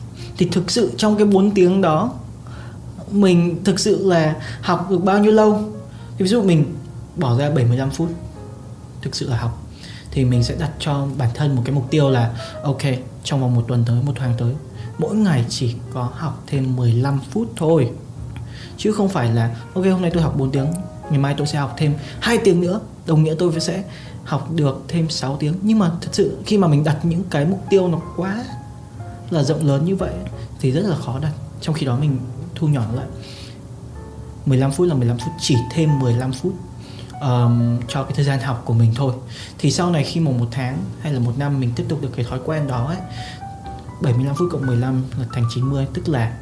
thì 0.41 0.47
thực 0.51 0.71
sự 0.71 0.91
trong 0.97 1.17
cái 1.17 1.25
4 1.25 1.51
tiếng 1.51 1.82
đó, 1.82 2.13
mình 3.12 3.63
thực 3.63 3.80
sự 3.80 4.10
là 4.10 4.36
học 4.62 4.88
được 4.89 5.04
bao 5.04 5.19
nhiêu 5.19 5.32
lâu? 5.32 5.63
Ví 6.17 6.27
dụ 6.27 6.41
mình 6.41 6.75
bỏ 7.15 7.38
ra 7.38 7.49
75 7.49 7.89
phút 7.89 8.10
thực 9.01 9.15
sự 9.15 9.30
là 9.30 9.38
học, 9.38 9.63
thì 10.12 10.25
mình 10.25 10.43
sẽ 10.43 10.56
đặt 10.60 10.71
cho 10.80 11.08
bản 11.17 11.30
thân 11.34 11.56
một 11.56 11.62
cái 11.65 11.75
mục 11.75 11.88
tiêu 11.89 12.10
là, 12.10 12.32
ok, 12.63 12.82
trong 13.23 13.41
vòng 13.41 13.56
một 13.56 13.65
tuần 13.67 13.84
tới, 13.88 14.04
một 14.04 14.13
tháng 14.15 14.34
tới, 14.38 14.54
mỗi 14.97 15.15
ngày 15.15 15.45
chỉ 15.49 15.75
có 15.93 16.10
học 16.15 16.43
thêm 16.47 16.75
15 16.75 17.19
phút 17.32 17.47
thôi. 17.56 17.91
Chứ 18.77 18.91
không 18.91 19.10
phải 19.10 19.34
là, 19.34 19.56
ok, 19.73 19.86
hôm 19.86 20.01
nay 20.01 20.12
tôi 20.13 20.23
học 20.23 20.38
4 20.38 20.51
tiếng, 20.51 20.67
ngày 21.10 21.19
mai 21.19 21.36
tôi 21.38 21.47
sẽ 21.47 21.60
học 21.60 21.73
thêm 21.77 21.93
2 22.19 22.38
tiếng 22.38 22.62
nữa, 22.62 22.80
đồng 23.06 23.23
nghĩa 23.23 23.36
tôi 23.39 23.60
sẽ 23.60 23.84
học 24.23 24.51
được 24.56 24.84
thêm 24.88 25.10
6 25.10 25.38
tiếng. 25.39 25.54
Nhưng 25.62 25.80
mà 25.80 25.91
thật 26.01 26.10
sự 26.12 26.38
khi 26.45 26.58
mà 26.58 26.67
mình 26.67 26.84
đặt 26.84 26.97
những 27.04 27.23
cái 27.30 27.45
mục 27.45 27.63
tiêu 27.69 27.88
nó 27.88 28.01
quá 28.15 28.43
là 29.32 29.44
rộng 29.44 29.67
lớn 29.67 29.86
như 29.86 29.96
vậy 29.96 30.13
thì 30.60 30.72
rất 30.72 30.82
là 30.82 30.96
khó 30.96 31.20
đặt. 31.20 31.32
Trong 31.62 31.76
khi 31.76 31.86
đó 31.86 31.98
mình 31.98 32.20
thu 32.56 32.67
nhỏ 32.67 32.86
lại. 32.94 33.06
15 34.46 34.72
phút 34.72 34.88
là 34.88 34.94
15 34.94 35.17
phút 35.17 35.34
chỉ 35.39 35.56
thêm 35.72 36.00
15 36.00 36.34
phút 36.34 36.54
um, 37.22 37.80
cho 37.88 38.04
cái 38.04 38.13
thời 38.15 38.26
gian 38.26 38.39
học 38.39 38.62
của 38.65 38.74
mình 38.74 38.94
thôi. 38.96 39.13
Thì 39.58 39.72
sau 39.72 39.91
này 39.91 40.04
khi 40.04 40.20
mà 40.20 40.32
một 40.32 40.48
tháng 40.52 40.78
hay 41.02 41.13
là 41.13 41.20
một 41.20 41.38
năm 41.38 41.60
mình 41.60 41.72
tiếp 41.76 41.86
tục 41.89 42.02
được 42.02 42.10
cái 42.15 42.26
thói 42.26 42.39
quen 42.46 42.67
đó 42.67 42.88
ấy 42.88 42.98
75 44.02 44.36
phút 44.36 44.50
cộng 44.52 44.67
15 44.67 45.04
là 45.20 45.26
thành 45.34 45.44
90 45.54 45.88
tức 45.94 46.10
là 46.10 46.34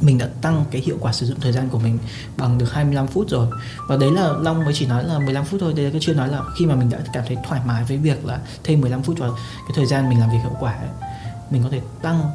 mình 0.00 0.18
đã 0.18 0.28
tăng 0.40 0.64
cái 0.70 0.82
hiệu 0.82 0.96
quả 1.00 1.12
sử 1.12 1.26
dụng 1.26 1.40
thời 1.40 1.52
gian 1.52 1.68
của 1.68 1.78
mình 1.78 1.98
bằng 2.36 2.58
được 2.58 2.72
25 2.72 3.06
phút 3.06 3.28
rồi. 3.28 3.46
Và 3.88 3.96
đấy 3.96 4.10
là 4.10 4.28
Long 4.28 4.64
mới 4.64 4.74
chỉ 4.74 4.86
nói 4.86 5.04
là 5.04 5.18
15 5.18 5.44
phút 5.44 5.60
thôi 5.60 5.72
đấy 5.76 5.84
là 5.84 5.90
cái 5.90 6.00
chưa 6.00 6.14
nói 6.14 6.28
là 6.28 6.40
khi 6.56 6.66
mà 6.66 6.74
mình 6.74 6.90
đã 6.90 6.98
cảm 7.12 7.24
thấy 7.26 7.36
thoải 7.48 7.60
mái 7.66 7.84
với 7.84 7.96
việc 7.96 8.26
là 8.26 8.38
thêm 8.64 8.80
15 8.80 9.02
phút 9.02 9.18
vào 9.18 9.36
cái 9.58 9.72
thời 9.74 9.86
gian 9.86 10.08
mình 10.08 10.20
làm 10.20 10.30
việc 10.30 10.38
hiệu 10.42 10.56
quả 10.60 10.72
ấy, 10.72 11.11
mình 11.52 11.62
có 11.62 11.68
thể 11.70 11.80
tăng 12.02 12.30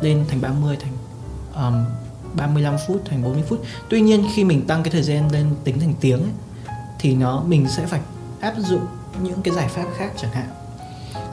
lên 0.00 0.24
thành 0.28 0.40
30 0.40 0.76
thành 0.80 0.92
um, 1.54 1.84
35 2.34 2.76
phút 2.86 3.02
thành 3.04 3.22
40 3.22 3.42
phút. 3.48 3.64
Tuy 3.88 4.00
nhiên 4.00 4.24
khi 4.34 4.44
mình 4.44 4.66
tăng 4.66 4.82
cái 4.82 4.90
thời 4.90 5.02
gian 5.02 5.32
lên 5.32 5.46
tính 5.64 5.80
thành 5.80 5.94
tiếng 6.00 6.22
ấy, 6.22 6.32
thì 6.98 7.14
nó 7.14 7.42
mình 7.46 7.68
sẽ 7.68 7.86
phải 7.86 8.00
áp 8.40 8.54
dụng 8.58 8.86
những 9.22 9.42
cái 9.42 9.54
giải 9.54 9.68
pháp 9.68 9.84
khác 9.96 10.12
chẳng 10.16 10.30
hạn 10.30 10.46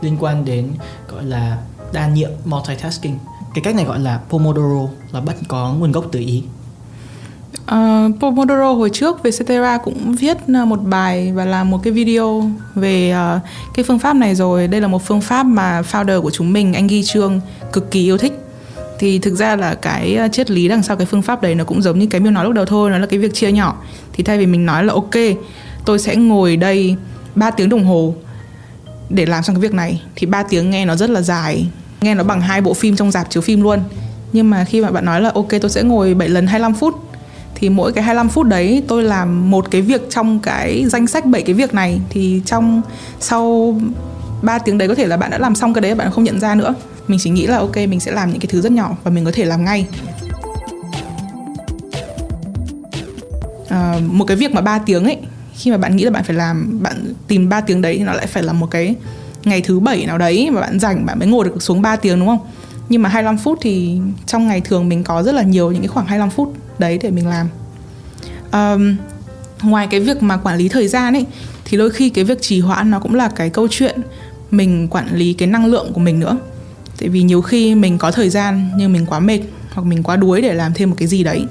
liên 0.02 0.18
quan 0.20 0.46
đến 0.46 0.72
gọi 1.08 1.24
là 1.24 1.58
đa 1.94 2.08
nhiệm 2.08 2.32
multitasking. 2.46 3.18
Cái 3.54 3.64
cách 3.64 3.76
này 3.76 3.86
gọi 3.86 4.00
là 4.00 4.22
Pomodoro 4.30 4.92
là 5.12 5.22
bắt 5.22 5.36
có 5.48 5.74
nguồn 5.74 5.92
gốc 5.92 6.06
từ 6.12 6.20
Ý. 6.20 6.44
Uh, 7.64 8.20
Pomodoro 8.20 8.74
hồi 8.74 8.90
trước 8.94 9.24
Vietcetera 9.24 9.78
cũng 9.78 10.16
viết 10.16 10.38
ờ, 10.54 10.66
một 10.66 10.80
bài 10.84 11.32
và 11.36 11.46
làm 11.46 11.70
một 11.70 11.80
cái 11.84 11.94
video 11.94 12.50
về 12.76 13.16
uh, 13.36 13.42
cái 13.74 13.86
phương 13.86 14.00
pháp 14.00 14.14
này 14.14 14.36
rồi. 14.36 14.68
Đây 14.68 14.82
là 14.82 14.88
một 14.88 15.06
phương 15.06 15.22
pháp 15.22 15.44
mà 15.44 15.82
founder 15.82 16.22
của 16.22 16.32
chúng 16.32 16.54
mình 16.54 16.74
anh 16.74 16.88
Ghi 16.88 17.04
Trương 17.04 17.42
cực 17.74 17.92
kỳ 17.92 18.04
yêu 18.04 18.18
thích. 18.18 18.40
Thì 19.00 19.20
thực 19.20 19.34
ra 19.34 19.56
là 19.56 19.76
cái 19.76 20.18
triết 20.32 20.52
lý 20.52 20.68
đằng 20.68 20.84
sau 20.84 20.98
cái 20.98 21.06
phương 21.06 21.22
pháp 21.22 21.42
đấy 21.42 21.56
nó 21.56 21.64
cũng 21.64 21.82
giống 21.82 22.00
như 22.00 22.06
cái 22.06 22.22
miêu 22.22 22.32
nói 22.32 22.46
lúc 22.46 22.54
đầu 22.54 22.66
thôi 22.66 22.90
nó 22.90 22.98
là 22.98 23.06
cái 23.06 23.20
việc 23.20 23.34
chia 23.34 23.52
nhỏ. 23.52 23.78
Thì 24.14 24.24
thay 24.24 24.38
vì 24.38 24.46
mình 24.46 24.66
nói 24.66 24.84
là 24.84 24.94
ok 24.94 25.16
tôi 25.86 26.00
sẽ 26.00 26.16
ngồi 26.16 26.58
đây 26.58 26.96
3 27.36 27.52
tiếng 27.52 27.70
đồng 27.70 27.84
hồ 27.84 28.16
để 29.10 29.26
làm 29.26 29.44
xong 29.44 29.56
cái 29.56 29.62
việc 29.62 29.74
này 29.74 30.02
thì 30.16 30.28
3 30.28 30.44
tiếng 30.44 30.70
nghe 30.70 30.86
nó 30.86 30.96
rất 30.96 31.10
là 31.10 31.22
dài 31.22 31.68
nghe 32.02 32.16
nó 32.16 32.24
bằng 32.24 32.42
hai 32.42 32.62
bộ 32.62 32.74
phim 32.74 32.96
trong 32.96 33.12
dạp 33.12 33.30
chiếu 33.30 33.42
phim 33.42 33.62
luôn. 33.62 33.80
Nhưng 34.34 34.50
mà 34.50 34.66
khi 34.66 34.82
mà 34.82 34.92
bạn 34.92 35.06
nói 35.06 35.22
là 35.22 35.32
ok 35.36 35.50
tôi 35.62 35.70
sẽ 35.70 35.84
ngồi 35.84 36.14
7 36.14 36.30
lần 36.30 36.48
25 36.48 36.74
phút 36.74 37.13
thì 37.64 37.70
mỗi 37.70 37.92
cái 37.92 38.04
25 38.04 38.30
phút 38.30 38.48
đấy 38.48 38.84
tôi 38.88 39.04
làm 39.04 39.52
một 39.52 39.72
cái 39.72 39.82
việc 39.82 40.02
trong 40.10 40.40
cái 40.40 40.86
danh 40.90 41.08
sách 41.08 41.26
7 41.26 41.42
cái 41.42 41.54
việc 41.54 41.74
này. 41.74 42.02
Thì 42.10 42.42
trong 42.46 42.82
sau 43.20 43.76
3 44.42 44.60
tiếng 44.60 44.78
đấy 44.78 44.88
có 44.88 44.96
thể 44.96 45.08
là 45.08 45.18
bạn 45.18 45.32
đã 45.32 45.38
làm 45.38 45.56
xong 45.56 45.74
cái 45.74 45.82
đấy 45.82 45.96
bạn 45.96 46.12
không 46.12 46.24
nhận 46.24 46.40
ra 46.40 46.56
nữa. 46.56 46.74
Mình 47.08 47.20
chỉ 47.22 47.30
nghĩ 47.30 47.48
là 47.48 47.58
ok 47.58 47.76
mình 47.76 48.00
sẽ 48.00 48.12
làm 48.12 48.32
những 48.32 48.40
cái 48.40 48.48
thứ 48.48 48.62
rất 48.62 48.72
nhỏ 48.72 48.96
và 49.04 49.12
mình 49.12 49.26
có 49.26 49.32
thể 49.34 49.46
làm 49.46 49.66
ngay. 49.66 49.88
À, 53.70 54.00
một 54.08 54.26
cái 54.26 54.38
việc 54.38 54.52
mà 54.52 54.62
3 54.62 54.80
tiếng 54.80 55.04
ấy 55.04 55.18
khi 55.54 55.72
mà 55.72 55.78
bạn 55.78 55.96
nghĩ 55.96 56.04
là 56.04 56.12
bạn 56.12 56.24
phải 56.24 56.36
làm 56.36 56.80
bạn 56.84 57.14
tìm 57.28 57.50
3 57.50 57.62
tiếng 57.62 57.82
đấy 57.82 57.96
thì 57.98 58.04
nó 58.04 58.14
lại 58.14 58.28
phải 58.28 58.44
là 58.44 58.54
một 58.54 58.68
cái 58.72 58.96
ngày 59.44 59.62
thứ 59.62 59.80
bảy 59.80 60.06
nào 60.06 60.18
đấy 60.18 60.50
mà 60.52 60.62
bạn 60.62 60.80
rảnh 60.80 61.06
bạn 61.06 61.20
mới 61.20 61.28
ngồi 61.28 61.46
được 61.46 61.64
xuống 61.64 61.82
3 61.82 61.96
tiếng 61.96 62.20
đúng 62.20 62.28
không? 62.28 62.48
Nhưng 62.90 63.02
mà 63.02 63.10
25 63.10 63.38
phút 63.38 63.60
thì 63.62 64.00
trong 64.26 64.48
ngày 64.48 64.62
thường 64.62 64.90
mình 64.90 65.04
có 65.04 65.24
rất 65.24 65.36
là 65.36 65.44
nhiều 65.44 65.72
những 65.72 65.82
cái 65.82 65.88
khoảng 65.88 66.06
25 66.06 66.30
phút 66.30 66.54
đấy 66.80 67.00
để 67.04 67.12
mình 67.12 67.28
làm. 67.28 67.48
Um, 68.52 68.96
ngoài 69.70 69.88
cái 69.88 70.00
việc 70.00 70.24
mà 70.24 70.38
quản 70.38 70.58
lý 70.58 70.70
thời 70.70 70.88
gian 70.88 71.14
ấy 71.14 71.26
thì 71.66 71.78
đôi 71.78 71.90
khi 71.90 72.10
cái 72.10 72.24
việc 72.24 72.42
trì 72.42 72.60
hoãn 72.60 72.92
nó 72.92 73.00
cũng 73.00 73.16
là 73.16 73.30
cái 73.30 73.50
câu 73.50 73.68
chuyện 73.72 74.02
mình 74.52 74.88
quản 74.88 75.16
lý 75.16 75.34
cái 75.34 75.48
năng 75.48 75.66
lượng 75.66 75.94
của 75.94 76.00
mình 76.00 76.20
nữa. 76.20 76.38
Tại 77.00 77.10
vì 77.10 77.24
nhiều 77.24 77.42
khi 77.42 77.76
mình 77.76 77.98
có 77.98 78.12
thời 78.12 78.30
gian 78.30 78.72
nhưng 78.78 78.94
mình 78.94 79.06
quá 79.06 79.20
mệt 79.20 79.40
hoặc 79.74 79.84
mình 79.84 80.04
quá 80.04 80.16
đuối 80.16 80.42
để 80.42 80.54
làm 80.54 80.74
thêm 80.74 80.90
một 80.90 80.96
cái 81.00 81.08
gì 81.08 81.24
đấy. 81.24 81.46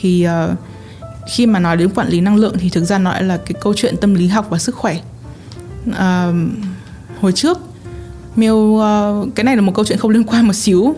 Thì 0.00 0.26
uh, 0.26 0.58
khi 1.28 1.46
mà 1.46 1.58
nói 1.58 1.76
đến 1.76 1.90
quản 1.90 2.08
lý 2.08 2.20
năng 2.20 2.36
lượng 2.36 2.58
thì 2.58 2.68
thực 2.68 2.84
ra 2.84 2.98
nó 2.98 3.10
lại 3.10 3.22
là 3.22 3.36
cái 3.36 3.54
câu 3.60 3.74
chuyện 3.74 3.96
tâm 3.96 4.14
lý 4.14 4.26
học 4.26 4.46
và 4.50 4.58
sức 4.58 4.74
khỏe. 4.74 4.96
Uh, 5.88 5.94
hồi 7.20 7.32
trước 7.32 7.58
Miêu 8.36 8.56
uh, 8.56 9.34
cái 9.34 9.44
này 9.44 9.56
là 9.56 9.62
một 9.62 9.72
câu 9.74 9.84
chuyện 9.84 9.98
không 9.98 10.10
liên 10.10 10.24
quan 10.24 10.46
một 10.46 10.52
xíu 10.52 10.94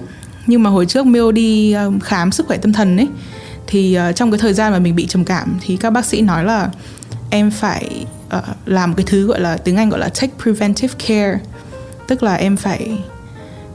nhưng 0.47 0.62
mà 0.62 0.71
hồi 0.71 0.87
trước 0.87 1.07
Miêu 1.07 1.33
đi 1.33 1.77
uh, 1.87 2.03
khám 2.03 2.33
sức 2.33 2.47
khỏe 2.47 2.57
tâm 2.57 2.73
thần 2.73 2.97
ấy 2.97 3.09
thì 3.66 3.98
uh, 4.11 4.16
trong 4.16 4.31
cái 4.31 4.38
thời 4.38 4.55
gian 4.55 4.72
mà 4.72 4.79
mình 4.79 4.96
bị 4.96 5.07
trầm 5.07 5.24
cảm 5.24 5.59
thì 5.61 5.76
các 5.76 5.90
bác 5.90 6.05
sĩ 6.05 6.22
nói 6.22 6.44
là 6.44 6.70
em 7.31 7.50
phải 7.50 8.07
uh, 8.37 8.42
làm 8.66 8.94
cái 8.94 9.07
thứ 9.09 9.26
gọi 9.26 9.40
là 9.40 9.57
tiếng 9.57 9.76
Anh 9.76 9.88
gọi 9.88 10.00
là 10.00 10.09
take 10.09 10.33
preventive 10.42 10.94
care. 11.07 11.38
Tức 12.09 12.22
là 12.22 12.35
em 12.35 12.57
phải 12.57 12.98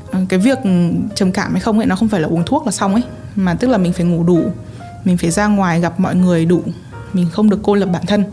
uh, 0.09 0.29
cái 0.29 0.39
việc 0.39 0.57
trầm 1.15 1.31
cảm 1.31 1.51
hay 1.51 1.61
không 1.61 1.79
ấy 1.79 1.85
nó 1.85 1.95
không 1.95 2.07
phải 2.07 2.21
là 2.21 2.27
uống 2.27 2.43
thuốc 2.45 2.65
là 2.65 2.71
xong 2.71 2.93
ấy 2.93 3.03
mà 3.35 3.53
tức 3.53 3.67
là 3.67 3.77
mình 3.77 3.93
phải 3.93 4.05
ngủ 4.05 4.23
đủ 4.23 4.51
mình 5.03 5.17
phải 5.17 5.31
ra 5.31 5.47
ngoài 5.47 5.79
gặp 5.79 5.99
mọi 5.99 6.15
người 6.15 6.45
đủ 6.45 6.63
mình 7.13 7.27
không 7.31 7.49
được 7.49 7.59
cô 7.63 7.75
lập 7.75 7.89
bản 7.93 8.05
thân. 8.07 8.23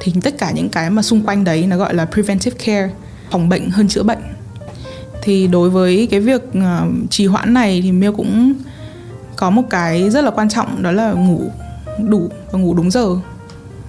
Thì 0.00 0.12
tất 0.22 0.38
cả 0.38 0.50
những 0.50 0.68
cái 0.68 0.90
mà 0.90 1.02
xung 1.02 1.22
quanh 1.22 1.44
đấy 1.44 1.66
nó 1.66 1.76
gọi 1.76 1.94
là 1.94 2.04
preventive 2.04 2.56
care 2.64 2.90
phòng 3.30 3.48
bệnh 3.48 3.70
hơn 3.70 3.88
chữa 3.88 4.02
bệnh. 4.02 4.18
Thì 5.22 5.46
đối 5.46 5.70
với 5.70 6.08
cái 6.10 6.20
việc 6.20 6.42
uh, 6.58 6.64
trì 7.10 7.26
hoãn 7.26 7.54
này 7.54 7.80
thì 7.82 7.92
Miêu 7.92 8.12
cũng 8.12 8.54
có 9.38 9.50
một 9.50 9.62
cái 9.70 10.10
rất 10.10 10.24
là 10.24 10.30
quan 10.30 10.48
trọng 10.48 10.82
đó 10.82 10.92
là 10.92 11.12
ngủ 11.12 11.50
đủ 11.98 12.30
và 12.52 12.58
ngủ 12.58 12.74
đúng 12.74 12.90
giờ. 12.90 13.16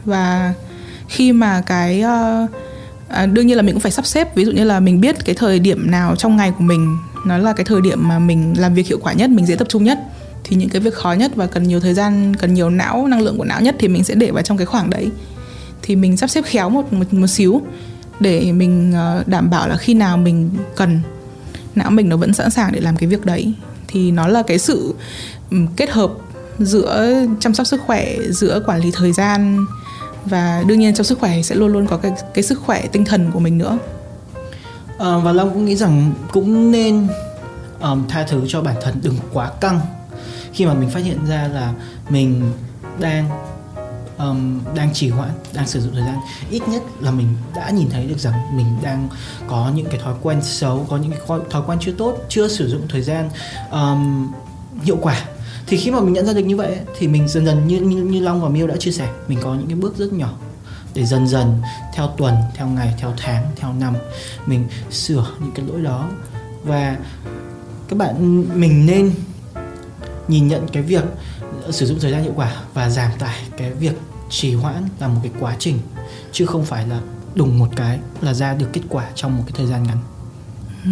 Và 0.06 0.54
khi 1.08 1.32
mà 1.32 1.62
cái 1.66 2.04
uh, 2.04 2.50
à, 3.08 3.26
đương 3.26 3.48
nhiên 3.48 3.58
là 3.58 3.64
mình 3.64 3.76
cũng 3.76 3.82
phải 3.82 3.92
sắp 3.92 4.06
xếp. 4.06 4.36
Ví 4.36 4.46
dụ 4.46 4.52
như 4.52 4.64
là 4.64 4.80
mình 4.80 5.02
biết 5.02 5.26
cái 5.26 5.36
thời 5.36 5.60
điểm 5.60 5.92
nào 5.92 6.16
trong 6.16 6.38
ngày 6.38 6.52
của 6.52 6.64
mình 6.64 6.98
nó 7.26 7.38
là 7.38 7.54
cái 7.54 7.66
thời 7.66 7.82
điểm 7.82 8.08
mà 8.08 8.20
mình 8.20 8.54
làm 8.58 8.74
việc 8.74 8.88
hiệu 8.88 9.00
quả 9.02 9.14
nhất 9.14 9.30
mình 9.30 9.46
dễ 9.46 9.56
tập 9.56 9.70
trung 9.70 9.84
nhất 9.84 10.00
thì 10.44 10.56
những 10.56 10.70
cái 10.70 10.82
việc 10.82 10.94
khó 10.94 11.14
nhất 11.14 11.32
và 11.36 11.48
cần 11.48 11.64
nhiều 11.64 11.80
thời 11.80 11.94
gian 11.94 12.36
cần 12.36 12.54
nhiều 12.54 12.70
não 12.70 13.08
năng 13.08 13.22
lượng 13.22 13.38
của 13.38 13.46
não 13.46 13.62
nhất 13.62 13.76
thì 13.80 13.88
mình 13.88 14.04
sẽ 14.04 14.16
để 14.16 14.32
vào 14.32 14.44
trong 14.44 14.58
cái 14.58 14.66
khoảng 14.66 14.90
đấy. 14.90 15.10
Thì 15.82 15.96
mình 15.96 16.18
sắp 16.18 16.30
xếp 16.30 16.44
khéo 16.46 16.70
một 16.70 16.94
một, 16.94 17.14
một 17.14 17.28
xíu 17.28 17.62
để 18.20 18.52
mình 18.52 18.94
ờ, 18.94 19.24
đảm 19.26 19.50
bảo 19.50 19.68
là 19.70 19.78
khi 19.78 19.94
nào 19.94 20.18
mình 20.18 20.50
cần 20.76 21.02
não 21.76 21.92
mình 21.92 22.10
nó 22.10 22.18
vẫn 22.18 22.34
sẵn 22.34 22.50
sàng 22.50 22.72
để 22.72 22.80
làm 22.80 22.98
cái 22.98 23.10
việc 23.10 23.26
đấy. 23.26 23.54
Thì 23.88 24.12
nó 24.12 24.28
là 24.28 24.44
cái 24.48 24.60
sự 24.60 24.96
kết 25.76 25.90
hợp 25.90 26.12
giữa 26.60 27.14
chăm 27.40 27.54
sóc 27.54 27.68
sức 27.68 27.82
khỏe 27.86 28.16
giữa 28.30 28.62
quản 28.66 28.80
lý 28.80 28.92
thời 28.92 29.12
gian 29.12 29.66
và 30.26 30.64
đương 30.68 30.80
nhiên 30.80 30.96
trong 30.96 31.04
sức 31.04 31.20
khỏe 31.20 31.42
sẽ 31.42 31.56
luôn 31.56 31.72
luôn 31.72 31.88
có 31.88 31.98
cái 31.98 32.12
cái 32.34 32.44
sức 32.44 32.60
khỏe 32.60 32.88
tinh 32.92 33.06
thần 33.06 33.32
của 33.32 33.40
mình 33.40 33.58
nữa. 33.58 33.78
À, 35.00 35.18
và 35.18 35.32
long 35.32 35.54
cũng 35.54 35.66
nghĩ 35.66 35.76
rằng 35.76 36.14
cũng 36.32 36.72
nên 36.72 37.08
um, 37.82 38.08
tha 38.08 38.24
thứ 38.24 38.46
cho 38.48 38.62
bản 38.62 38.76
thân 38.82 39.00
đừng 39.04 39.16
quá 39.34 39.52
căng. 39.62 39.80
Khi 40.54 40.66
mà 40.66 40.74
mình 40.74 40.90
phát 40.90 41.04
hiện 41.04 41.26
ra 41.26 41.48
là 41.54 41.74
mình 42.10 42.52
đang 43.00 43.30
um, 44.18 44.60
đang 44.76 44.94
trì 44.94 45.10
hoãn 45.10 45.30
đang 45.54 45.68
sử 45.68 45.82
dụng 45.82 45.94
thời 45.94 46.04
gian 46.04 46.18
ít 46.50 46.62
nhất 46.68 46.84
là 47.00 47.12
mình 47.12 47.28
đã 47.56 47.70
nhìn 47.70 47.90
thấy 47.90 48.06
được 48.06 48.20
rằng 48.20 48.34
mình 48.56 48.66
đang 48.82 49.08
có 49.48 49.72
những 49.76 49.86
cái 49.86 50.00
thói 50.04 50.14
quen 50.22 50.40
xấu 50.44 50.86
có 50.90 50.98
những 50.98 51.12
cái 51.12 51.20
thói 51.50 51.62
quen 51.68 51.80
chưa 51.82 51.92
tốt 51.92 52.18
chưa 52.30 52.48
sử 52.48 52.70
dụng 52.70 52.88
thời 52.90 53.02
gian 53.02 53.30
um, 53.72 54.32
hiệu 54.84 54.98
quả 55.02 55.26
thì 55.70 55.78
khi 55.78 55.92
mà 55.92 56.00
mình 56.00 56.14
nhận 56.14 56.26
ra 56.26 56.34
được 56.34 56.46
như 56.46 56.56
vậy 56.56 56.78
thì 56.98 57.08
mình 57.08 57.28
dần 57.28 57.46
dần 57.46 57.68
như 57.68 57.80
như, 57.80 58.04
như 58.04 58.20
long 58.20 58.42
và 58.42 58.50
miêu 58.50 58.68
đã 58.68 58.76
chia 58.78 58.92
sẻ 58.92 59.10
mình 59.28 59.40
có 59.42 59.56
những 59.56 59.68
cái 59.68 59.76
bước 59.76 59.98
rất 59.98 60.14
nhỏ 60.14 60.34
để 60.94 61.06
dần 61.06 61.28
dần 61.28 61.62
theo 61.94 62.08
tuần 62.08 62.36
theo 62.54 62.68
ngày 62.68 62.94
theo 62.98 63.14
tháng 63.18 63.46
theo 63.56 63.74
năm 63.74 63.96
mình 64.46 64.68
sửa 64.92 65.28
những 65.40 65.52
cái 65.52 65.66
lỗi 65.66 65.82
đó 65.82 66.10
và 66.64 66.98
các 67.88 67.98
bạn 67.98 68.46
mình 68.60 68.86
nên 68.86 69.12
nhìn 70.28 70.48
nhận 70.48 70.68
cái 70.68 70.84
việc 70.84 71.04
sử 71.72 71.86
dụng 71.86 72.00
thời 72.00 72.12
gian 72.12 72.24
hiệu 72.24 72.34
quả 72.36 72.56
và 72.74 72.90
giảm 72.90 73.12
tải 73.20 73.38
cái 73.58 73.72
việc 73.72 73.98
trì 74.30 74.54
hoãn 74.54 74.84
là 75.00 75.08
một 75.08 75.20
cái 75.24 75.32
quá 75.40 75.56
trình 75.60 75.80
chứ 76.32 76.46
không 76.46 76.66
phải 76.66 76.88
là 76.88 77.00
đùng 77.36 77.60
một 77.60 77.68
cái 77.76 78.00
là 78.22 78.34
ra 78.34 78.54
được 78.54 78.68
kết 78.74 78.82
quả 78.90 79.10
trong 79.16 79.38
một 79.38 79.44
cái 79.48 79.54
thời 79.58 79.66
gian 79.66 79.84
ngắn. 79.84 79.98
Ừ. 80.86 80.92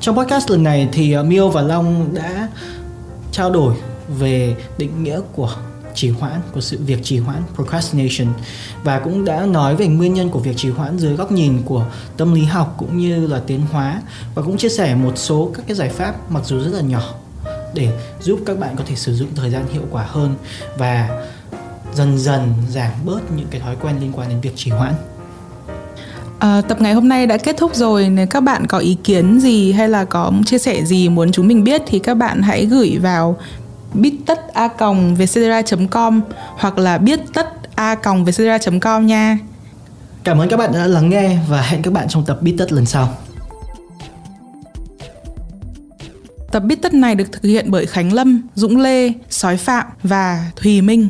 Trong 0.00 0.16
podcast 0.16 0.50
lần 0.50 0.62
này 0.62 0.88
thì 0.92 1.18
uh, 1.18 1.26
Miêu 1.26 1.48
và 1.48 1.62
Long 1.62 2.14
đã 2.14 2.48
trao 3.32 3.50
đổi 3.50 3.74
về 4.18 4.56
định 4.78 5.02
nghĩa 5.02 5.20
của 5.32 5.56
trì 5.94 6.10
hoãn, 6.10 6.40
của 6.52 6.60
sự 6.60 6.78
việc 6.86 7.04
trì 7.04 7.18
hoãn, 7.18 7.42
procrastination, 7.54 8.34
và 8.82 8.98
cũng 8.98 9.24
đã 9.24 9.46
nói 9.46 9.76
về 9.76 9.86
nguyên 9.86 10.14
nhân 10.14 10.28
của 10.28 10.38
việc 10.38 10.56
trì 10.56 10.70
hoãn 10.70 10.98
dưới 10.98 11.16
góc 11.16 11.32
nhìn 11.32 11.62
của 11.64 11.86
tâm 12.16 12.34
lý 12.34 12.44
học 12.44 12.74
cũng 12.78 12.98
như 12.98 13.26
là 13.26 13.42
tiến 13.46 13.60
hóa, 13.72 14.02
và 14.34 14.42
cũng 14.42 14.58
chia 14.58 14.68
sẻ 14.68 14.94
một 14.94 15.12
số 15.16 15.50
các 15.54 15.64
cái 15.66 15.76
giải 15.76 15.88
pháp 15.88 16.30
mặc 16.30 16.42
dù 16.44 16.60
rất 16.60 16.70
là 16.70 16.80
nhỏ 16.80 17.14
để 17.74 17.98
giúp 18.20 18.40
các 18.46 18.58
bạn 18.58 18.76
có 18.76 18.84
thể 18.86 18.96
sử 18.96 19.14
dụng 19.14 19.28
thời 19.34 19.50
gian 19.50 19.66
hiệu 19.72 19.82
quả 19.90 20.06
hơn 20.08 20.34
và 20.76 21.24
dần 21.94 22.18
dần 22.18 22.54
giảm 22.68 22.90
bớt 23.04 23.32
những 23.36 23.46
cái 23.50 23.60
thói 23.60 23.76
quen 23.76 24.00
liên 24.00 24.12
quan 24.12 24.28
đến 24.28 24.40
việc 24.40 24.52
trì 24.56 24.70
hoãn. 24.70 24.94
À, 26.42 26.60
tập 26.68 26.80
ngày 26.80 26.94
hôm 26.94 27.08
nay 27.08 27.26
đã 27.26 27.36
kết 27.36 27.56
thúc 27.56 27.74
rồi. 27.74 28.08
Nếu 28.08 28.26
các 28.26 28.40
bạn 28.40 28.66
có 28.66 28.78
ý 28.78 28.96
kiến 29.04 29.40
gì 29.40 29.72
hay 29.72 29.88
là 29.88 30.04
có 30.04 30.32
chia 30.46 30.58
sẻ 30.58 30.84
gì 30.84 31.08
muốn 31.08 31.32
chúng 31.32 31.48
mình 31.48 31.64
biết 31.64 31.82
thì 31.86 31.98
các 31.98 32.14
bạn 32.14 32.42
hãy 32.42 32.66
gửi 32.66 32.98
vào 33.02 33.36
biết 33.94 34.14
tất 34.26 34.54
a 34.54 34.68
còng 34.68 35.16
com 35.90 36.20
hoặc 36.58 36.78
là 36.78 36.98
biết 36.98 37.20
tất 37.34 37.46
a 37.74 37.94
còng 37.94 38.24
com 38.80 39.06
nha. 39.06 39.38
Cảm 40.24 40.38
ơn 40.38 40.48
các 40.48 40.56
bạn 40.56 40.72
đã 40.72 40.86
lắng 40.86 41.10
nghe 41.10 41.38
và 41.48 41.62
hẹn 41.62 41.82
các 41.82 41.92
bạn 41.92 42.08
trong 42.08 42.24
tập 42.24 42.38
biết 42.42 42.54
tất 42.58 42.72
lần 42.72 42.86
sau. 42.86 43.08
Tập 46.52 46.60
biết 46.60 46.82
tất 46.82 46.94
này 46.94 47.14
được 47.14 47.32
thực 47.32 47.48
hiện 47.48 47.70
bởi 47.70 47.86
Khánh 47.86 48.12
Lâm, 48.12 48.42
Dũng 48.54 48.80
Lê, 48.80 49.12
Sói 49.30 49.56
Phạm 49.56 49.86
và 50.02 50.50
Thùy 50.56 50.82
Minh. 50.82 51.08